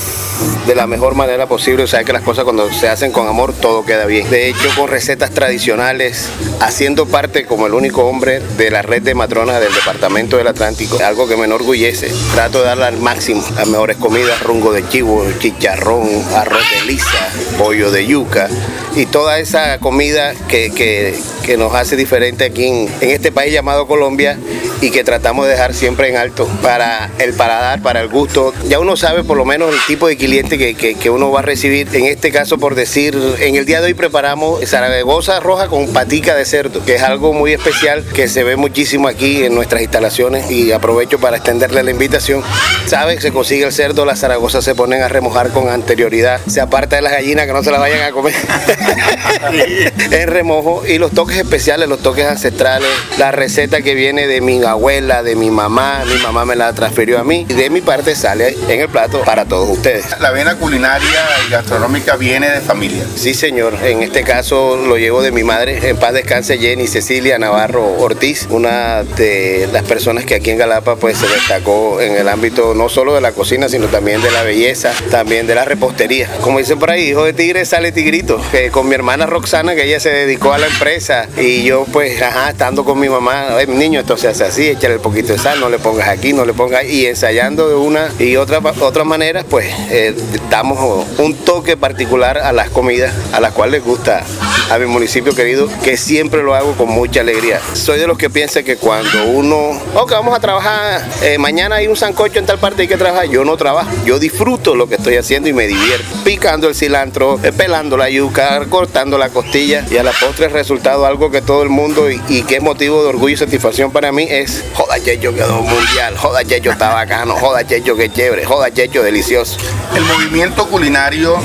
de 0.65 0.75
la 0.75 0.87
mejor 0.87 1.15
manera 1.15 1.47
posible. 1.47 1.83
O 1.83 1.87
sea 1.87 2.03
que 2.03 2.13
las 2.13 2.23
cosas 2.23 2.43
cuando 2.43 2.71
se 2.71 2.87
hacen 2.87 3.11
con 3.11 3.27
amor 3.27 3.53
todo 3.53 3.85
queda 3.85 4.05
bien. 4.05 4.29
De 4.29 4.49
hecho, 4.49 4.69
con 4.75 4.89
recetas 4.89 5.31
tradicionales, 5.31 6.29
haciendo 6.59 7.05
parte 7.05 7.45
como 7.45 7.67
el 7.67 7.73
único 7.73 8.03
hombre 8.05 8.39
de 8.57 8.71
la 8.71 8.81
red 8.81 9.01
de 9.01 9.15
matronas 9.15 9.59
del 9.59 9.73
Departamento 9.73 10.37
del 10.37 10.47
Atlántico, 10.47 10.97
algo 11.03 11.27
que 11.27 11.35
me 11.35 11.45
enorgullece. 11.45 12.11
Trato 12.33 12.59
de 12.59 12.65
darle 12.65 12.85
al 12.85 12.97
máximo 12.97 13.43
las 13.55 13.67
mejores 13.67 13.97
comidas, 13.97 14.41
rungo 14.43 14.71
de 14.71 14.87
chivo, 14.87 15.25
chicharrón, 15.39 16.09
arroz 16.35 16.63
de 16.71 16.91
lisa, 16.91 17.29
pollo 17.57 17.91
de 17.91 18.05
yuca 18.05 18.49
y 18.95 19.05
toda 19.05 19.39
esa 19.39 19.79
comida 19.79 20.33
que, 20.47 20.71
que, 20.71 21.17
que 21.45 21.57
nos 21.57 21.73
hace 21.73 21.95
diferente 21.95 22.45
aquí 22.45 22.65
en, 22.65 22.89
en 23.01 23.09
este 23.09 23.31
país 23.31 23.51
llamado 23.51 23.87
Colombia 23.87 24.37
y 24.81 24.91
que 24.91 25.03
tratamos 25.03 25.45
de 25.45 25.53
dejar 25.53 25.73
siempre 25.73 26.09
en 26.09 26.17
alto 26.17 26.47
para 26.61 27.09
el 27.19 27.33
paladar, 27.33 27.81
para 27.81 28.01
el 28.01 28.09
gusto. 28.09 28.53
Ya 28.67 28.79
uno 28.79 28.95
sabe 28.95 29.23
por 29.23 29.37
lo 29.37 29.45
menos 29.45 29.73
el 29.73 29.79
tipo 29.87 30.07
de 30.07 30.17
que, 30.41 31.09
uno 31.11 31.31
va 31.31 31.39
a 31.39 31.43
recibir. 31.43 31.87
En 31.93 32.05
este 32.05 32.31
caso, 32.31 32.57
por 32.57 32.73
decir, 32.73 33.15
en 33.39 33.55
el 33.55 33.67
día 33.67 33.81
de 33.81 33.87
hoy 33.87 33.93
preparamos 33.93 34.67
zaragoza 34.67 35.39
roja 35.39 35.67
con 35.67 35.93
patica 35.93 36.35
de 36.35 36.43
cerdo, 36.43 36.83
que 36.83 36.95
es 36.95 37.03
algo 37.03 37.33
muy 37.33 37.53
especial 37.53 38.03
que 38.03 38.27
se 38.27 38.43
ve 38.43 38.55
muchísimo 38.55 39.07
aquí 39.07 39.43
en 39.43 39.53
nuestras 39.53 39.83
instalaciones 39.83 40.49
y 40.49 40.71
aprovecho 40.71 41.19
para 41.19 41.37
extenderle 41.37 41.83
la 41.83 41.91
invitación. 41.91 42.41
Sabe, 42.87 43.21
se 43.21 43.31
consigue 43.31 43.65
el 43.65 43.71
cerdo, 43.71 44.05
las 44.05 44.21
zaragozas 44.21 44.63
se 44.63 44.73
ponen 44.73 45.03
a 45.03 45.07
remojar 45.07 45.51
con 45.51 45.69
anterioridad, 45.69 46.41
se 46.47 46.61
aparta 46.61 46.95
de 46.95 47.03
las 47.03 47.11
gallinas 47.11 47.45
que 47.45 47.53
no 47.53 47.63
se 47.63 47.69
las 47.69 47.79
vayan 47.79 48.01
a 48.01 48.11
comer 48.11 48.33
en 50.11 50.27
remojo 50.29 50.83
y 50.87 50.97
los 50.97 51.11
toques 51.11 51.37
especiales, 51.37 51.87
los 51.87 51.99
toques 51.99 52.25
ancestrales, 52.25 52.89
la 53.19 53.31
receta 53.31 53.83
que 53.83 53.93
viene 53.93 54.25
de 54.25 54.41
mi 54.41 54.63
abuela, 54.63 55.21
de 55.21 55.35
mi 55.35 55.51
mamá, 55.51 56.03
mi 56.07 56.19
mamá 56.23 56.43
me 56.45 56.55
la 56.55 56.73
transfirió 56.73 57.19
a 57.19 57.23
mí 57.23 57.45
y 57.47 57.53
de 57.53 57.69
mi 57.69 57.81
parte 57.81 58.15
sale 58.15 58.57
en 58.67 58.81
el 58.81 58.89
plato 58.89 59.21
para 59.21 59.45
todos 59.45 59.69
ustedes. 59.69 60.05
La 60.19 60.31
vena 60.31 60.55
culinaria 60.55 61.21
y 61.47 61.51
gastronómica 61.51 62.15
viene 62.15 62.49
de 62.49 62.61
familia. 62.61 63.03
Sí, 63.15 63.33
señor. 63.33 63.77
En 63.83 64.03
este 64.03 64.23
caso 64.23 64.77
lo 64.77 64.97
llevo 64.97 65.21
de 65.21 65.31
mi 65.31 65.43
madre. 65.43 65.89
En 65.89 65.97
paz 65.97 66.13
descanse 66.13 66.57
Jenny 66.57 66.87
Cecilia 66.87 67.37
Navarro 67.39 67.85
Ortiz, 67.99 68.47
una 68.49 69.03
de 69.03 69.67
las 69.71 69.83
personas 69.83 70.25
que 70.25 70.35
aquí 70.35 70.51
en 70.51 70.57
Galapa 70.57 70.95
pues 70.95 71.17
se 71.17 71.27
destacó 71.27 72.01
en 72.01 72.15
el 72.15 72.27
ámbito 72.27 72.73
no 72.73 72.89
solo 72.89 73.15
de 73.15 73.21
la 73.21 73.31
cocina, 73.31 73.69
sino 73.69 73.87
también 73.87 74.21
de 74.21 74.31
la 74.31 74.43
belleza, 74.43 74.91
también 75.09 75.47
de 75.47 75.55
la 75.55 75.65
repostería. 75.65 76.29
Como 76.41 76.59
dicen 76.59 76.79
por 76.79 76.91
ahí, 76.91 77.09
hijo 77.09 77.23
de 77.25 77.33
tigre 77.33 77.65
sale 77.65 77.91
tigrito. 77.91 78.41
Eh, 78.53 78.69
con 78.71 78.87
mi 78.87 78.95
hermana 78.95 79.25
Roxana, 79.25 79.75
que 79.75 79.85
ella 79.85 79.99
se 79.99 80.09
dedicó 80.09 80.53
a 80.53 80.57
la 80.57 80.67
empresa 80.67 81.27
y 81.37 81.63
yo 81.63 81.85
pues, 81.91 82.21
ajá, 82.21 82.49
estando 82.49 82.83
con 82.83 82.99
mi 82.99 83.09
mamá, 83.09 83.47
niño, 83.67 83.99
esto 83.99 84.17
se 84.17 84.27
hace 84.27 84.43
así, 84.43 84.67
echarle 84.67 84.95
el 84.95 85.01
poquito 85.01 85.33
de 85.33 85.39
sal, 85.39 85.59
no 85.59 85.69
le 85.69 85.79
pongas 85.79 86.09
aquí, 86.09 86.33
no 86.33 86.45
le 86.45 86.53
pongas 86.53 86.85
y 86.85 87.05
ensayando 87.05 87.69
de 87.69 87.75
una 87.75 88.09
y 88.19 88.35
otra 88.35 88.59
otras 88.59 89.05
maneras, 89.05 89.45
pues 89.49 89.67
eh, 89.89 90.02
damos 90.49 91.05
un 91.17 91.35
toque 91.35 91.77
particular 91.77 92.37
a 92.37 92.51
las 92.51 92.69
comidas 92.69 93.13
a 93.31 93.39
las 93.39 93.53
cuales 93.53 93.73
les 93.73 93.83
gusta 93.83 94.23
a 94.69 94.79
mi 94.79 94.85
municipio 94.85 95.35
querido, 95.35 95.67
que 95.83 95.97
siempre 95.97 96.41
lo 96.41 96.55
hago 96.55 96.73
con 96.73 96.89
mucha 96.89 97.21
alegría. 97.21 97.59
Soy 97.73 97.99
de 97.99 98.07
los 98.07 98.17
que 98.17 98.29
piensa 98.29 98.63
que 98.63 98.77
cuando 98.77 99.25
uno, 99.27 99.71
ok, 99.93 100.11
vamos 100.11 100.35
a 100.35 100.39
trabajar, 100.39 101.07
eh, 101.21 101.37
mañana 101.37 101.75
hay 101.75 101.87
un 101.87 101.95
sancocho 101.95 102.39
en 102.39 102.45
tal 102.45 102.59
parte 102.59 102.83
hay 102.83 102.87
que 102.87 102.97
trabajar, 102.97 103.27
yo 103.27 103.43
no 103.43 103.57
trabajo, 103.57 103.89
yo 104.05 104.19
disfruto 104.19 104.75
lo 104.75 104.87
que 104.87 104.95
estoy 104.95 105.17
haciendo 105.17 105.49
y 105.49 105.53
me 105.53 105.67
divierto, 105.67 106.05
picando 106.23 106.67
el 106.67 106.75
cilantro, 106.75 107.39
eh, 107.43 107.51
pelando 107.51 107.97
la 107.97 108.09
yuca, 108.09 108.65
cortando 108.69 109.17
la 109.17 109.29
costilla 109.29 109.85
y 109.89 109.97
a 109.97 110.03
la 110.03 110.11
postre 110.11 110.45
el 110.45 110.51
resultado, 110.51 111.05
algo 111.05 111.29
que 111.29 111.41
todo 111.41 111.63
el 111.63 111.69
mundo 111.69 112.09
y, 112.09 112.43
que 112.43 112.57
es 112.57 112.61
motivo 112.61 113.01
de 113.03 113.09
orgullo 113.09 113.33
y 113.33 113.37
satisfacción 113.37 113.91
para 113.91 114.11
mí 114.11 114.27
es, 114.29 114.63
joda, 114.73 114.99
Checho 115.03 115.33
quedó 115.33 115.61
mundial, 115.61 116.17
joda, 116.17 116.43
Checho 116.43 116.71
está 116.71 116.93
bacano, 116.93 117.35
joda, 117.35 117.65
Checho 117.65 117.95
que 117.95 118.11
chévere, 118.11 118.45
joda, 118.45 118.71
Checho 118.71 119.03
delicioso. 119.03 119.57
El 119.95 120.03
movimiento 120.05 120.67
culinario 120.69 121.37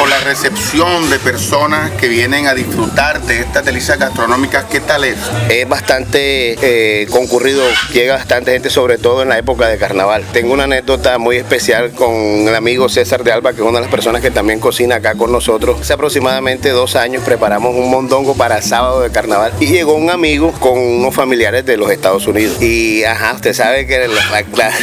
o 0.00 0.06
la 0.06 0.20
recepción 0.20 1.10
de 1.10 1.18
personas 1.18 1.90
que 1.92 2.06
vienen 2.06 2.46
a 2.46 2.54
disfrutar 2.54 3.20
de 3.22 3.40
estas 3.40 3.64
delicias 3.64 3.98
gastronómicas, 3.98 4.66
¿qué 4.66 4.78
tal 4.78 5.04
es? 5.04 5.18
Es 5.48 5.68
bastante 5.68 6.56
eh, 6.62 7.06
concurrido, 7.08 7.64
llega 7.92 8.14
bastante 8.14 8.52
gente, 8.52 8.70
sobre 8.70 8.98
todo 8.98 9.22
en 9.22 9.30
la 9.30 9.38
época 9.38 9.66
de 9.66 9.76
carnaval. 9.76 10.24
Tengo 10.32 10.52
una 10.52 10.64
anécdota 10.64 11.18
muy 11.18 11.36
especial 11.36 11.92
con 11.92 12.12
el 12.12 12.54
amigo 12.54 12.88
César 12.88 13.24
de 13.24 13.32
Alba, 13.32 13.52
que 13.54 13.62
es 13.62 13.66
una 13.66 13.78
de 13.78 13.86
las 13.86 13.90
personas 13.90 14.22
que 14.22 14.30
también 14.30 14.60
cocina 14.60 14.96
acá 14.96 15.14
con 15.14 15.32
nosotros. 15.32 15.80
Hace 15.80 15.94
aproximadamente 15.94 16.70
dos 16.70 16.94
años 16.94 17.24
preparamos 17.24 17.74
un 17.74 17.90
mondongo 17.90 18.36
para 18.36 18.62
sábado 18.62 19.00
de 19.00 19.10
carnaval 19.10 19.52
y 19.58 19.66
llegó 19.66 19.94
un 19.94 20.10
amigo 20.10 20.52
con 20.60 20.78
unos 20.78 21.14
familiares 21.14 21.66
de 21.66 21.76
los 21.76 21.90
Estados 21.90 22.26
Unidos. 22.28 22.62
Y 22.62 23.02
ajá, 23.02 23.32
usted 23.32 23.52
sabe 23.52 23.86
que 23.86 23.98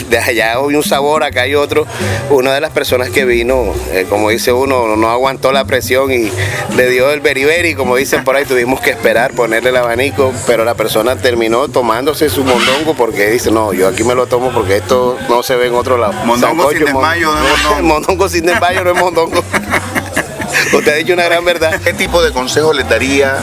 de 0.10 0.18
allá 0.18 0.54
hay 0.54 0.76
un 0.76 0.84
sabor, 0.84 1.24
acá 1.24 1.44
hay 1.44 1.56
otro. 1.56 1.86
Una 2.30 2.54
de 2.54 2.60
las 2.60 2.72
personas 2.72 2.95
que 3.14 3.26
vino, 3.26 3.74
eh, 3.92 4.06
como 4.10 4.30
dice 4.30 4.52
uno, 4.52 4.96
no 4.96 5.10
aguantó 5.10 5.52
la 5.52 5.66
presión 5.66 6.12
y 6.12 6.32
le 6.76 6.90
dio 6.90 7.12
el 7.12 7.20
beriberi, 7.20 7.76
como 7.76 7.96
dicen 7.96 8.24
por 8.24 8.36
ahí, 8.36 8.46
tuvimos 8.46 8.80
que 8.80 8.92
esperar, 8.92 9.34
ponerle 9.34 9.70
el 9.70 9.76
abanico, 9.78 10.32
pero 10.48 10.64
la 10.66 10.74
persona 10.76 11.16
terminó 11.18 11.68
tomándose 11.68 12.30
su 12.30 12.44
mondongo 12.44 12.94
porque 12.96 13.28
dice, 13.30 13.52
no, 13.52 13.74
yo 13.74 13.88
aquí 13.88 14.04
me 14.04 14.16
lo 14.16 14.28
tomo 14.28 14.52
porque 14.52 14.78
esto 14.78 15.18
no 15.30 15.44
se 15.44 15.56
ve 15.56 15.68
en 15.68 15.76
otro 15.76 15.98
lado. 15.98 16.14
Mondongo 16.26 16.70
sin 16.72 16.80
Sancocho, 16.80 16.94
mon- 16.94 17.04
desmayo 17.04 17.32
no 17.34 17.46
es 17.46 17.64
mondongo. 17.64 17.88
mondongo 17.88 18.30
sin 18.30 18.46
desmayo 18.46 18.84
no 18.84 18.92
es 18.92 19.00
mondongo. 19.00 19.44
Usted 20.74 20.92
ha 20.92 20.96
dicho 20.96 21.14
una 21.14 21.26
gran 21.26 21.44
verdad. 21.46 21.80
¿Qué 21.84 21.94
tipo 21.94 22.22
de 22.24 22.32
consejos 22.32 22.76
les 22.76 22.88
daría 22.88 23.38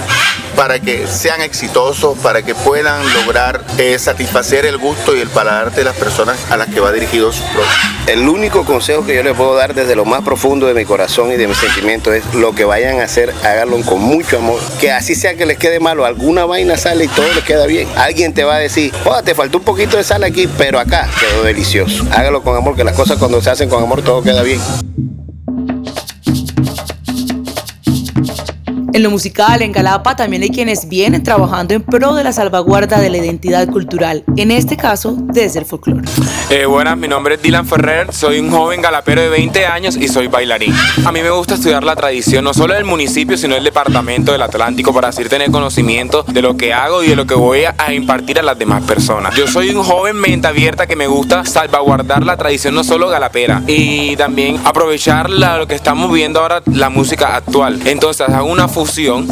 para 0.56 0.80
que 0.80 1.06
sean 1.06 1.40
exitosos, 1.42 2.18
para 2.18 2.42
que 2.42 2.54
puedan 2.54 3.02
lograr 3.14 3.64
eh, 3.78 3.98
satisfacer 3.98 4.66
el 4.66 4.78
gusto 4.78 5.16
y 5.16 5.20
el 5.20 5.28
paladar 5.28 5.72
de 5.72 5.84
las 5.84 5.96
personas 5.96 6.38
a 6.50 6.56
las 6.56 6.68
que 6.68 6.80
va 6.80 6.92
dirigido 6.92 7.32
su 7.32 7.42
producto? 7.44 7.72
El 8.06 8.28
único 8.28 8.64
consejo 8.64 9.04
que 9.04 9.14
yo 9.14 9.22
les 9.22 9.34
puedo 9.34 9.54
dar 9.54 9.74
desde 9.74 9.96
lo 9.96 10.04
más 10.04 10.22
profundo 10.22 10.66
de 10.66 10.74
mi 10.74 10.84
corazón 10.84 11.32
y 11.32 11.36
de 11.36 11.46
mis 11.46 11.58
sentimientos 11.58 12.14
es 12.14 12.34
lo 12.34 12.54
que 12.54 12.64
vayan 12.64 13.00
a 13.00 13.04
hacer, 13.04 13.32
háganlo 13.42 13.80
con 13.82 14.00
mucho 14.00 14.38
amor. 14.38 14.60
Que 14.80 14.92
así 14.92 15.14
sea 15.14 15.34
que 15.34 15.46
les 15.46 15.58
quede 15.58 15.80
malo, 15.80 16.04
alguna 16.04 16.44
vaina 16.44 16.76
sale 16.76 17.04
y 17.04 17.08
todo 17.08 17.26
les 17.34 17.44
queda 17.44 17.66
bien. 17.66 17.88
Alguien 17.96 18.34
te 18.34 18.44
va 18.44 18.56
a 18.56 18.58
decir, 18.58 18.92
joda, 19.04 19.22
te 19.22 19.34
faltó 19.34 19.58
un 19.58 19.64
poquito 19.64 19.96
de 19.96 20.04
sal 20.04 20.24
aquí, 20.24 20.48
pero 20.58 20.78
acá 20.78 21.08
quedó 21.18 21.44
delicioso. 21.44 22.04
Hágalo 22.12 22.42
con 22.42 22.56
amor, 22.56 22.76
que 22.76 22.84
las 22.84 22.96
cosas 22.96 23.18
cuando 23.18 23.40
se 23.40 23.50
hacen 23.50 23.68
con 23.68 23.82
amor 23.82 24.02
todo 24.02 24.22
queda 24.22 24.42
bien. 24.42 24.60
En 28.94 29.02
lo 29.02 29.10
musical, 29.10 29.62
en 29.62 29.72
Galapa, 29.72 30.16
también 30.16 30.42
hay 30.42 30.50
quienes 30.50 30.86
vienen 30.86 31.22
trabajando 31.22 31.72
en 31.72 31.82
pro 31.82 32.14
de 32.14 32.24
la 32.24 32.30
salvaguarda 32.30 33.00
de 33.00 33.08
la 33.08 33.16
identidad 33.16 33.66
cultural, 33.66 34.22
en 34.36 34.50
este 34.50 34.76
caso 34.76 35.16
desde 35.18 35.60
el 35.60 35.64
folclore. 35.64 36.06
Eh, 36.50 36.66
buenas, 36.66 36.98
mi 36.98 37.08
nombre 37.08 37.36
es 37.36 37.42
Dylan 37.42 37.66
Ferrer, 37.66 38.12
soy 38.12 38.38
un 38.38 38.50
joven 38.50 38.82
galapero 38.82 39.22
de 39.22 39.30
20 39.30 39.64
años 39.64 39.96
y 39.96 40.08
soy 40.08 40.26
bailarín. 40.26 40.74
A 41.06 41.10
mí 41.10 41.22
me 41.22 41.30
gusta 41.30 41.54
estudiar 41.54 41.84
la 41.84 41.96
tradición 41.96 42.44
no 42.44 42.52
solo 42.52 42.74
del 42.74 42.84
municipio, 42.84 43.38
sino 43.38 43.54
del 43.54 43.64
departamento 43.64 44.32
del 44.32 44.42
Atlántico 44.42 44.92
para 44.92 45.08
así 45.08 45.24
tener 45.24 45.50
conocimiento 45.50 46.22
de 46.24 46.42
lo 46.42 46.58
que 46.58 46.74
hago 46.74 47.02
y 47.02 47.08
de 47.08 47.16
lo 47.16 47.26
que 47.26 47.34
voy 47.34 47.60
a, 47.64 47.94
impartir 47.94 48.40
a 48.40 48.42
las 48.42 48.58
demás 48.58 48.82
personas. 48.82 49.34
Yo 49.34 49.46
soy 49.46 49.70
un 49.70 49.82
joven 49.82 50.16
mente 50.16 50.48
abierta 50.48 50.86
que 50.86 50.96
me 50.96 51.06
gusta 51.06 51.46
salvaguardar 51.46 52.26
la 52.26 52.36
tradición 52.36 52.74
no 52.74 52.84
solo 52.84 53.08
galapera 53.08 53.62
y 53.66 54.16
también 54.16 54.60
aprovechar 54.66 55.30
lo 55.30 55.66
que 55.66 55.76
estamos 55.76 56.12
viendo 56.12 56.40
ahora, 56.40 56.62
la 56.66 56.90
música 56.90 57.36
actual. 57.36 57.80
Entonces 57.86 58.28
hago 58.28 58.50
una 58.50 58.68
fusión 58.68 58.81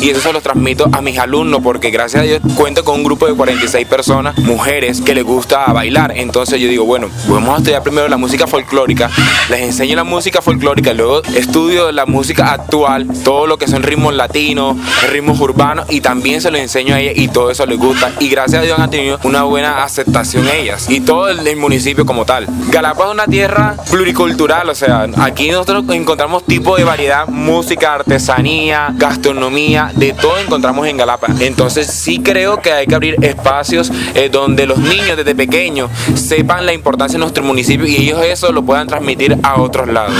y 0.00 0.10
eso 0.10 0.20
se 0.20 0.32
lo 0.32 0.40
transmito 0.40 0.88
a 0.92 1.02
mis 1.02 1.18
alumnos 1.18 1.60
porque 1.62 1.90
gracias 1.90 2.22
a 2.22 2.24
Dios 2.24 2.40
cuento 2.54 2.84
con 2.84 2.94
un 2.96 3.04
grupo 3.04 3.26
de 3.26 3.34
46 3.34 3.84
personas, 3.86 4.38
mujeres, 4.38 5.00
que 5.00 5.12
les 5.12 5.24
gusta 5.24 5.66
bailar. 5.72 6.12
Entonces 6.16 6.60
yo 6.60 6.68
digo, 6.68 6.84
bueno, 6.84 7.08
vamos 7.28 7.54
a 7.54 7.56
estudiar 7.58 7.82
primero 7.82 8.06
la 8.08 8.16
música 8.16 8.46
folclórica, 8.46 9.10
les 9.50 9.60
enseño 9.60 9.96
la 9.96 10.04
música 10.04 10.40
folclórica, 10.40 10.94
luego 10.94 11.22
estudio 11.34 11.90
la 11.90 12.06
música 12.06 12.52
actual, 12.52 13.08
todo 13.24 13.48
lo 13.48 13.58
que 13.58 13.66
son 13.66 13.82
ritmos 13.82 14.14
latinos, 14.14 14.76
ritmos 15.10 15.40
urbanos 15.40 15.86
y 15.90 16.00
también 16.00 16.40
se 16.40 16.52
lo 16.52 16.56
enseño 16.56 16.94
a 16.94 17.00
ellas 17.00 17.14
y 17.16 17.26
todo 17.26 17.50
eso 17.50 17.66
les 17.66 17.78
gusta. 17.78 18.12
Y 18.20 18.28
gracias 18.28 18.62
a 18.62 18.64
Dios 18.64 18.78
han 18.78 18.90
tenido 18.90 19.18
una 19.24 19.42
buena 19.42 19.82
aceptación 19.82 20.46
ellas 20.48 20.88
y 20.88 21.00
todo 21.00 21.28
el, 21.28 21.56
municipio 21.56 22.06
como 22.06 22.24
tal. 22.24 22.46
Galapa 22.70 23.06
es 23.06 23.10
una 23.10 23.26
tierra 23.26 23.74
pluricultural, 23.90 24.68
o 24.68 24.74
sea, 24.74 25.08
aquí 25.18 25.50
nosotros 25.50 25.84
encontramos 25.90 26.44
tipo 26.44 26.76
de 26.76 26.84
variedad, 26.84 27.26
música, 27.26 27.94
artesanía, 27.94 28.94
gastronomía, 28.96 29.39
de 29.40 30.14
todo 30.20 30.38
encontramos 30.38 30.86
en 30.86 30.96
Galapa. 30.96 31.28
Entonces 31.40 31.86
sí 31.86 32.20
creo 32.20 32.60
que 32.60 32.72
hay 32.72 32.86
que 32.86 32.94
abrir 32.94 33.16
espacios 33.22 33.90
eh, 34.14 34.28
donde 34.30 34.66
los 34.66 34.78
niños 34.78 35.16
desde 35.16 35.34
pequeños 35.34 35.90
sepan 36.14 36.66
la 36.66 36.72
importancia 36.72 37.14
de 37.14 37.20
nuestro 37.20 37.42
municipio 37.42 37.86
y 37.86 37.96
ellos 37.96 38.22
eso 38.22 38.52
lo 38.52 38.62
puedan 38.62 38.86
transmitir 38.86 39.38
a 39.42 39.60
otros 39.60 39.88
lados. 39.88 40.14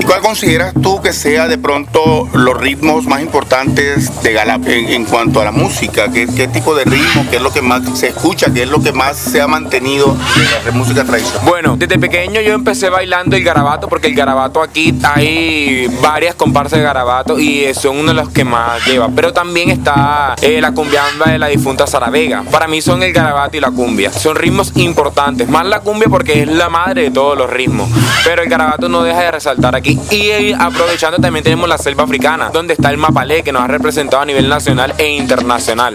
¿Y 0.00 0.04
cuál 0.04 0.20
consideras 0.20 0.74
tú 0.82 1.00
que 1.00 1.12
sea 1.12 1.46
de 1.46 1.58
pronto 1.58 2.28
los 2.32 2.56
ritmos 2.58 3.04
más 3.06 3.20
importantes 3.22 4.22
de 4.22 4.32
Galapa 4.32 4.70
en, 4.70 4.88
en 4.88 5.04
cuanto 5.04 5.40
a 5.40 5.44
la 5.44 5.52
música? 5.52 6.10
¿Qué, 6.12 6.26
¿Qué, 6.26 6.48
tipo 6.48 6.74
de 6.74 6.84
ritmo? 6.84 7.26
¿Qué 7.30 7.36
es 7.36 7.42
lo 7.42 7.52
que 7.52 7.62
más 7.62 7.82
se 7.98 8.08
escucha? 8.08 8.52
¿Qué 8.52 8.64
es 8.64 8.68
lo 8.68 8.82
que 8.82 8.92
más 8.92 9.16
se 9.16 9.40
ha 9.40 9.46
mantenido 9.46 10.16
de 10.64 10.70
la 10.70 10.76
música 10.76 11.04
tradicional? 11.04 11.42
Bueno, 11.46 11.76
desde 11.76 11.98
pequeño 11.98 12.40
yo 12.40 12.52
empecé 12.52 12.90
bailando 12.90 13.36
el 13.36 13.44
garabato 13.44 13.88
porque 13.88 14.08
el 14.08 14.14
garabato 14.14 14.62
aquí 14.62 14.94
hay 15.02 15.88
varias 16.02 16.34
comparsas 16.34 16.78
de 16.78 16.84
garabato 16.84 17.38
y 17.38 17.72
son 17.74 17.98
uno 17.98 18.08
de 18.08 18.14
los 18.14 18.30
que 18.30 18.44
más 18.44 18.55
lleva. 18.86 19.08
Pero 19.14 19.32
también 19.32 19.70
está 19.70 20.34
eh, 20.40 20.60
la 20.60 20.72
cumbiamba 20.72 21.30
de 21.30 21.38
la 21.38 21.46
difunta 21.48 21.86
Sara 21.86 22.10
Vega. 22.10 22.42
Para 22.50 22.66
mí 22.66 22.80
son 22.80 23.02
el 23.02 23.12
garabato 23.12 23.56
y 23.56 23.60
la 23.60 23.70
cumbia. 23.70 24.12
Son 24.12 24.36
ritmos 24.36 24.72
importantes. 24.76 25.48
Más 25.48 25.66
la 25.66 25.80
cumbia 25.80 26.08
porque 26.08 26.42
es 26.42 26.48
la 26.48 26.68
madre 26.68 27.02
de 27.02 27.10
todos 27.10 27.36
los 27.36 27.50
ritmos. 27.50 27.88
Pero 28.24 28.42
el 28.42 28.48
garabato 28.48 28.88
no 28.88 29.02
deja 29.02 29.20
de 29.20 29.30
resaltar 29.30 29.74
aquí. 29.74 29.98
Y 30.10 30.30
eh, 30.30 30.56
aprovechando 30.58 31.18
también 31.18 31.42
tenemos 31.42 31.68
la 31.68 31.78
selva 31.78 32.04
africana, 32.04 32.50
donde 32.52 32.74
está 32.74 32.90
el 32.90 32.98
mapalé 32.98 33.42
que 33.42 33.52
nos 33.52 33.62
ha 33.62 33.66
representado 33.66 34.22
a 34.22 34.26
nivel 34.26 34.48
nacional 34.48 34.94
e 34.98 35.08
internacional. 35.08 35.94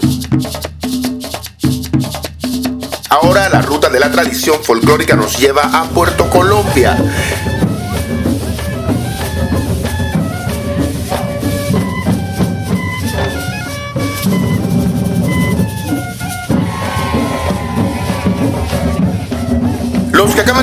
Ahora 3.10 3.50
la 3.50 3.62
ruta 3.62 3.90
de 3.90 4.00
la 4.00 4.10
tradición 4.10 4.64
folclórica 4.64 5.16
nos 5.16 5.38
lleva 5.38 5.64
a 5.64 5.84
Puerto 5.84 6.30
Colombia. 6.30 6.98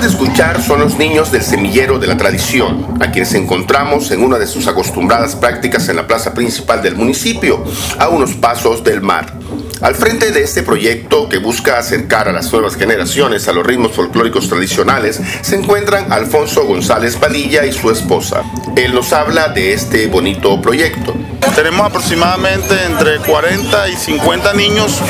De 0.00 0.06
escuchar 0.06 0.62
son 0.62 0.80
los 0.80 0.96
niños 0.96 1.32
del 1.32 1.42
semillero 1.42 1.98
de 1.98 2.06
la 2.06 2.16
tradición, 2.16 2.98
a 3.00 3.10
quienes 3.10 3.34
encontramos 3.34 4.10
en 4.10 4.22
una 4.22 4.38
de 4.38 4.46
sus 4.46 4.66
acostumbradas 4.68 5.34
prácticas 5.34 5.88
en 5.88 5.96
la 5.96 6.06
plaza 6.06 6.34
principal 6.34 6.82
del 6.82 6.94
municipio, 6.94 7.64
a 7.98 8.08
unos 8.08 8.34
pasos 8.34 8.84
del 8.84 9.00
mar. 9.00 9.32
Al 9.80 9.94
frente 9.94 10.30
de 10.30 10.42
este 10.42 10.62
proyecto 10.62 11.28
que 11.28 11.38
busca 11.38 11.78
acercar 11.78 12.28
a 12.28 12.32
las 12.32 12.52
nuevas 12.52 12.76
generaciones 12.76 13.48
a 13.48 13.52
los 13.52 13.66
ritmos 13.66 13.92
folclóricos 13.92 14.48
tradicionales 14.48 15.20
se 15.40 15.56
encuentran 15.56 16.12
Alfonso 16.12 16.64
González 16.64 17.16
Padilla 17.16 17.64
y 17.64 17.72
su 17.72 17.90
esposa. 17.90 18.42
Él 18.76 18.94
nos 18.94 19.12
habla 19.12 19.48
de 19.48 19.72
este 19.72 20.06
bonito 20.08 20.60
proyecto. 20.60 21.14
Tenemos 21.54 21.86
aproximadamente 21.86 22.74
entre 22.86 23.18
40 23.18 23.88
y 23.88 23.96
50 23.96 24.52
niños 24.54 25.00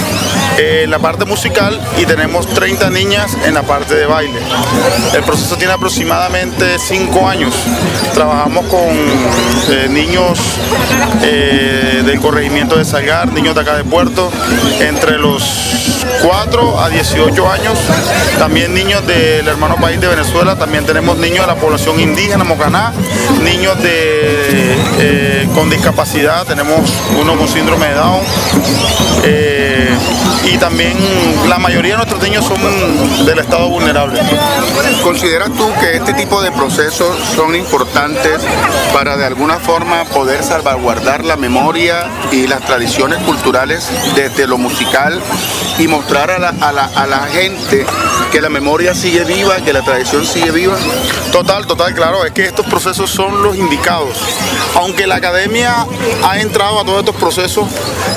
en 0.59 0.91
la 0.91 0.99
parte 0.99 1.25
musical 1.25 1.81
y 1.97 2.05
tenemos 2.05 2.47
30 2.49 2.91
niñas 2.91 3.37
en 3.45 3.55
la 3.55 3.63
parte 3.63 3.95
de 3.95 4.07
baile. 4.07 4.41
El 5.15 5.23
proceso 5.23 5.57
tiene 5.57 5.73
aproximadamente 5.73 6.79
5 6.79 7.29
años. 7.29 7.55
Trabajamos 8.13 8.67
con 8.67 8.89
eh, 8.89 9.87
niños 9.89 10.39
eh, 11.23 12.03
del 12.05 12.21
corregimiento 12.21 12.77
de 12.77 12.85
Salgar, 12.85 13.33
niños 13.33 13.55
de 13.55 13.61
acá 13.61 13.77
de 13.77 13.85
Puerto, 13.85 14.33
entre 14.81 15.19
los 15.19 15.45
4 16.23 16.81
a 16.81 16.89
18 16.89 17.51
años. 17.51 17.79
También 18.39 18.75
niños 18.75 19.07
del 19.07 19.47
hermano 19.47 19.77
país 19.77 20.01
de 20.01 20.09
Venezuela, 20.09 20.57
también 20.57 20.85
tenemos 20.85 21.19
niños 21.19 21.47
de 21.47 21.47
la 21.47 21.57
población 21.57 22.01
indígena, 22.01 22.45
Mocaná, 22.45 22.93
niños 23.43 23.81
de, 23.83 24.77
eh, 24.99 25.49
con 25.55 25.71
discapacidad, 25.71 26.47
tenemos 26.47 26.81
uno 27.21 27.37
con 27.37 27.49
síndrome 27.49 27.87
de 27.87 27.95
Down. 27.95 28.21
Eh, 29.25 29.91
y 30.45 30.57
también 30.57 30.97
la 31.49 31.59
mayoría 31.59 31.93
de 31.93 31.97
nuestros 31.99 32.23
niños 32.23 32.45
son 32.45 32.59
del 33.27 33.39
estado 33.39 33.69
vulnerable. 33.69 34.21
¿Consideras 35.03 35.51
tú 35.53 35.71
que 35.81 35.97
este 35.97 36.15
tipo 36.15 36.41
de 36.41 36.51
procesos 36.53 37.17
son 37.35 37.55
importantes 37.55 38.41
para 38.95 39.17
de 39.17 39.27
alguna 39.27 39.59
forma 39.59 40.05
poder 40.05 40.43
salvaguardar 40.43 41.25
la 41.25 41.37
memoria 41.37 42.07
y 42.31 42.47
las 42.47 42.63
tradiciones 42.63 43.19
culturales 43.25 43.89
desde 44.15 44.47
lo 44.47 44.57
musical 44.57 45.21
y 45.79 45.87
mostrar 45.87 46.08
a 46.17 46.39
la, 46.39 46.49
a 46.49 46.73
la, 46.73 46.85
a 46.87 47.07
la 47.07 47.27
gente 47.27 47.87
que 48.33 48.41
la 48.41 48.49
memoria 48.49 48.95
sigue 48.95 49.25
viva, 49.25 49.57
que 49.57 49.73
la 49.73 49.83
tradición 49.83 50.25
sigue 50.27 50.51
viva? 50.51 50.77
Total, 51.33 51.67
total, 51.67 51.95
claro, 51.95 52.25
es 52.25 52.33
que 52.33 52.45
estos 52.45 52.67
procesos 52.67 53.11
son 53.11 53.43
los 53.43 53.57
indicados. 53.57 54.17
Aunque 54.75 55.07
la 55.07 55.17
academia 55.17 55.87
ha 56.25 56.41
entrado 56.41 56.81
a 56.81 56.85
todos 56.85 57.01
estos 57.01 57.17
procesos, 57.17 57.69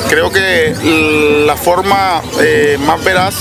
creo 0.10 0.32
que 0.32 0.73
la 1.45 1.56
forma 1.56 2.21
eh, 2.39 2.77
más 2.80 3.04
veraz 3.04 3.36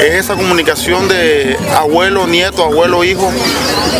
esa 0.00 0.34
comunicación 0.34 1.08
de 1.08 1.56
abuelo, 1.76 2.26
nieto, 2.26 2.64
abuelo, 2.64 3.04
hijo, 3.04 3.30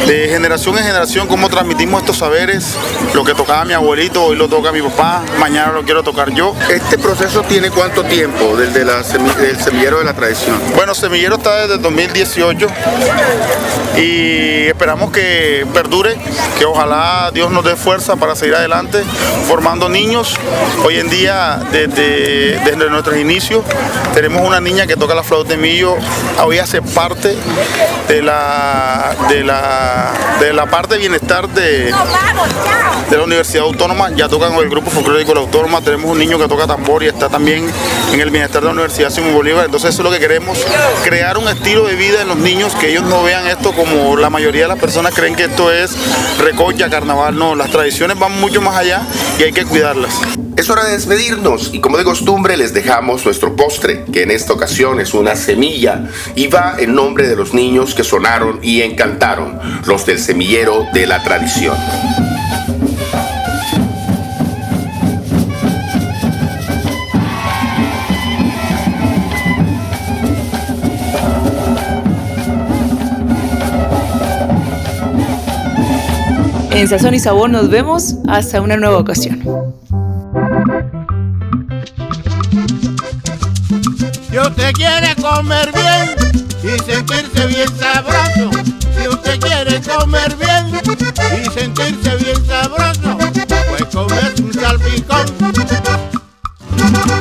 de 0.07 0.29
generación 0.29 0.77
en 0.79 0.85
generación, 0.85 1.27
cómo 1.27 1.49
transmitimos 1.49 2.01
estos 2.03 2.19
saberes, 2.19 2.75
lo 3.15 3.25
que 3.25 3.35
tocaba 3.35 3.65
mi 3.65 3.73
abuelito, 3.73 4.23
hoy 4.25 4.37
lo 4.37 4.49
toca 4.49 4.73
mi 4.73 4.83
papá, 4.83 5.23
mañana 5.39 5.73
lo 5.73 5.83
quiero 5.85 6.03
tocar 6.03 6.31
yo. 6.33 6.55
¿Este 6.71 6.99
proceso 6.99 7.43
tiene 7.43 7.71
cuánto 7.71 8.05
tiempo 8.05 8.57
desde 8.57 8.85
la 8.85 9.03
semi- 9.03 9.35
del 9.37 9.59
semillero 9.61 9.99
de 9.99 10.05
la 10.05 10.15
tradición? 10.15 10.61
Bueno, 10.75 10.95
Semillero 10.95 11.37
está 11.37 11.62
desde 11.62 11.75
el 11.75 11.83
2018 11.83 12.67
y 13.97 14.67
esperamos 14.69 15.11
que 15.11 15.67
perdure, 15.73 16.17
que 16.59 16.65
ojalá 16.65 17.31
Dios 17.33 17.51
nos 17.51 17.65
dé 17.65 17.77
fuerza 17.77 18.17
para 18.17 18.35
seguir 18.37 18.55
adelante 18.55 19.03
formando 19.49 19.89
niños. 19.89 20.37
Hoy 20.85 20.99
en 20.99 21.09
día, 21.09 21.61
desde, 21.73 22.59
desde 22.59 22.91
nuestros 22.91 23.17
inicios, 23.17 23.65
tenemos 24.15 24.43
una 24.47 24.61
niña 24.61 24.87
que 24.87 24.97
toca 24.97 25.15
la 25.15 25.23
flauta 25.23 25.51
de 25.51 25.57
millo, 25.66 25.96
hoy 26.44 26.59
hace 26.59 26.81
parte 26.81 27.37
de 28.07 28.22
la, 28.22 29.16
de 29.29 29.42
la, 29.42 30.12
de 30.38 30.52
la 30.52 30.66
parte 30.66 30.94
de 30.94 31.00
bienestar 31.00 31.48
de, 31.48 31.92
de 33.11 33.16
la 33.16 33.24
Universidad 33.24 33.64
Autónoma, 33.64 34.11
ya 34.11 34.29
tocan 34.29 34.55
con 34.55 34.62
el 34.62 34.70
grupo 34.70 34.92
folclórico 34.92 35.31
de 35.31 35.35
la 35.35 35.40
Autónoma, 35.40 35.81
tenemos 35.81 36.09
un 36.09 36.20
niño 36.20 36.38
que 36.38 36.46
toca 36.46 36.68
tambor 36.68 37.02
y 37.02 37.09
está 37.09 37.29
también 37.29 37.68
en 38.12 38.20
el 38.20 38.31
bienestar 38.31 38.62
de 38.62 38.66
la 38.66 38.74
Universidad 38.74 39.11
Simón 39.11 39.35
Bolívar, 39.35 39.64
entonces 39.64 39.90
eso 39.90 40.02
es 40.02 40.05
lo 40.05 40.12
que 40.12 40.20
queremos, 40.20 40.57
crear 41.02 41.37
un 41.37 41.48
estilo 41.48 41.85
de 41.85 41.96
vida 41.96 42.22
en 42.22 42.29
los 42.29 42.37
niños, 42.37 42.72
que 42.76 42.90
ellos 42.90 43.02
no 43.02 43.24
vean 43.24 43.48
esto 43.48 43.72
como 43.72 44.16
la 44.16 44.31
mayoría 44.31 44.62
de 44.62 44.68
las 44.68 44.79
personas 44.79 45.14
creen 45.14 45.35
que 45.35 45.44
esto 45.44 45.72
es 45.72 45.96
recocha, 46.38 46.88
carnaval, 46.88 47.37
no, 47.37 47.57
las 47.57 47.72
tradiciones 47.72 48.16
van 48.16 48.38
mucho 48.40 48.61
más 48.61 48.76
allá 48.76 49.02
y 49.40 49.42
hay 49.42 49.52
que 49.52 49.64
cuidarlas. 49.64 50.14
Es 50.57 50.70
hora 50.70 50.85
de 50.85 50.92
despedirnos 50.92 51.70
y 51.74 51.81
como 51.81 51.98
de 51.98 52.05
costumbre 52.05 52.57
les 52.57 52.72
dejamos 52.72 53.26
nuestro 53.26 53.55
postre, 53.57 54.05
que 54.11 54.22
en 54.22 54.31
esta 54.31 54.55
ocasión 54.55 55.00
es 55.00 55.12
una 55.12 55.37
semilla 55.57 56.05
y 56.35 56.49
va 56.49 56.75
en 56.79 56.95
nombre 56.95 57.27
de 57.27 57.35
los 57.35 57.55
niños 57.55 57.95
que 57.95 58.05
sonaron 58.05 58.61
y 58.62 58.83
encantaron, 58.83 59.59
los 59.87 60.05
del 60.05 60.19
semillero 60.19 60.87
de 60.92 61.07
la 61.07 61.23
tradición. 61.23 61.75
En 76.71 76.87
Sazón 76.88 77.14
y 77.14 77.19
Sabor 77.19 77.49
nos 77.49 77.71
vemos 77.71 78.16
hasta 78.29 78.61
una 78.61 78.77
nueva 78.77 78.99
ocasión. 78.99 79.42
Si 84.37 84.40
usted 84.42 84.72
quiere 84.75 85.16
comer 85.16 85.72
bien 85.72 86.14
y 86.62 86.79
sentirse 86.85 87.46
bien 87.46 87.68
sabroso, 87.79 88.51
si 89.01 89.09
usted 89.09 89.40
quiere 89.40 89.81
comer 89.81 90.37
bien 90.37 90.66
y 91.40 91.44
sentirse 91.59 92.16
bien 92.22 92.44
sabroso, 92.44 93.16
pues 93.70 93.87
comerse 93.87 94.42
un 94.42 94.53
salpicón. 94.53 95.27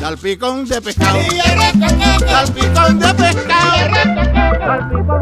Salpicón 0.02 0.68
de 0.68 0.82
pescado. 0.82 1.20
Salpicón 2.28 3.00
de 3.00 3.14
pescado. 3.14 3.64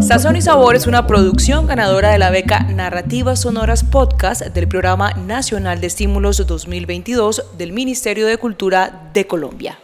Sazón 0.01 0.35
y 0.35 0.41
Sabor 0.41 0.75
es 0.75 0.87
una 0.87 1.05
producción 1.05 1.67
ganadora 1.67 2.09
de 2.09 2.17
la 2.17 2.31
beca 2.31 2.61
Narrativas 2.61 3.41
Sonoras 3.41 3.83
Podcast 3.83 4.41
del 4.41 4.67
Programa 4.67 5.13
Nacional 5.13 5.79
de 5.79 5.85
Estímulos 5.85 6.43
2022 6.47 7.43
del 7.55 7.71
Ministerio 7.71 8.25
de 8.25 8.39
Cultura 8.39 9.11
de 9.13 9.27
Colombia. 9.27 9.77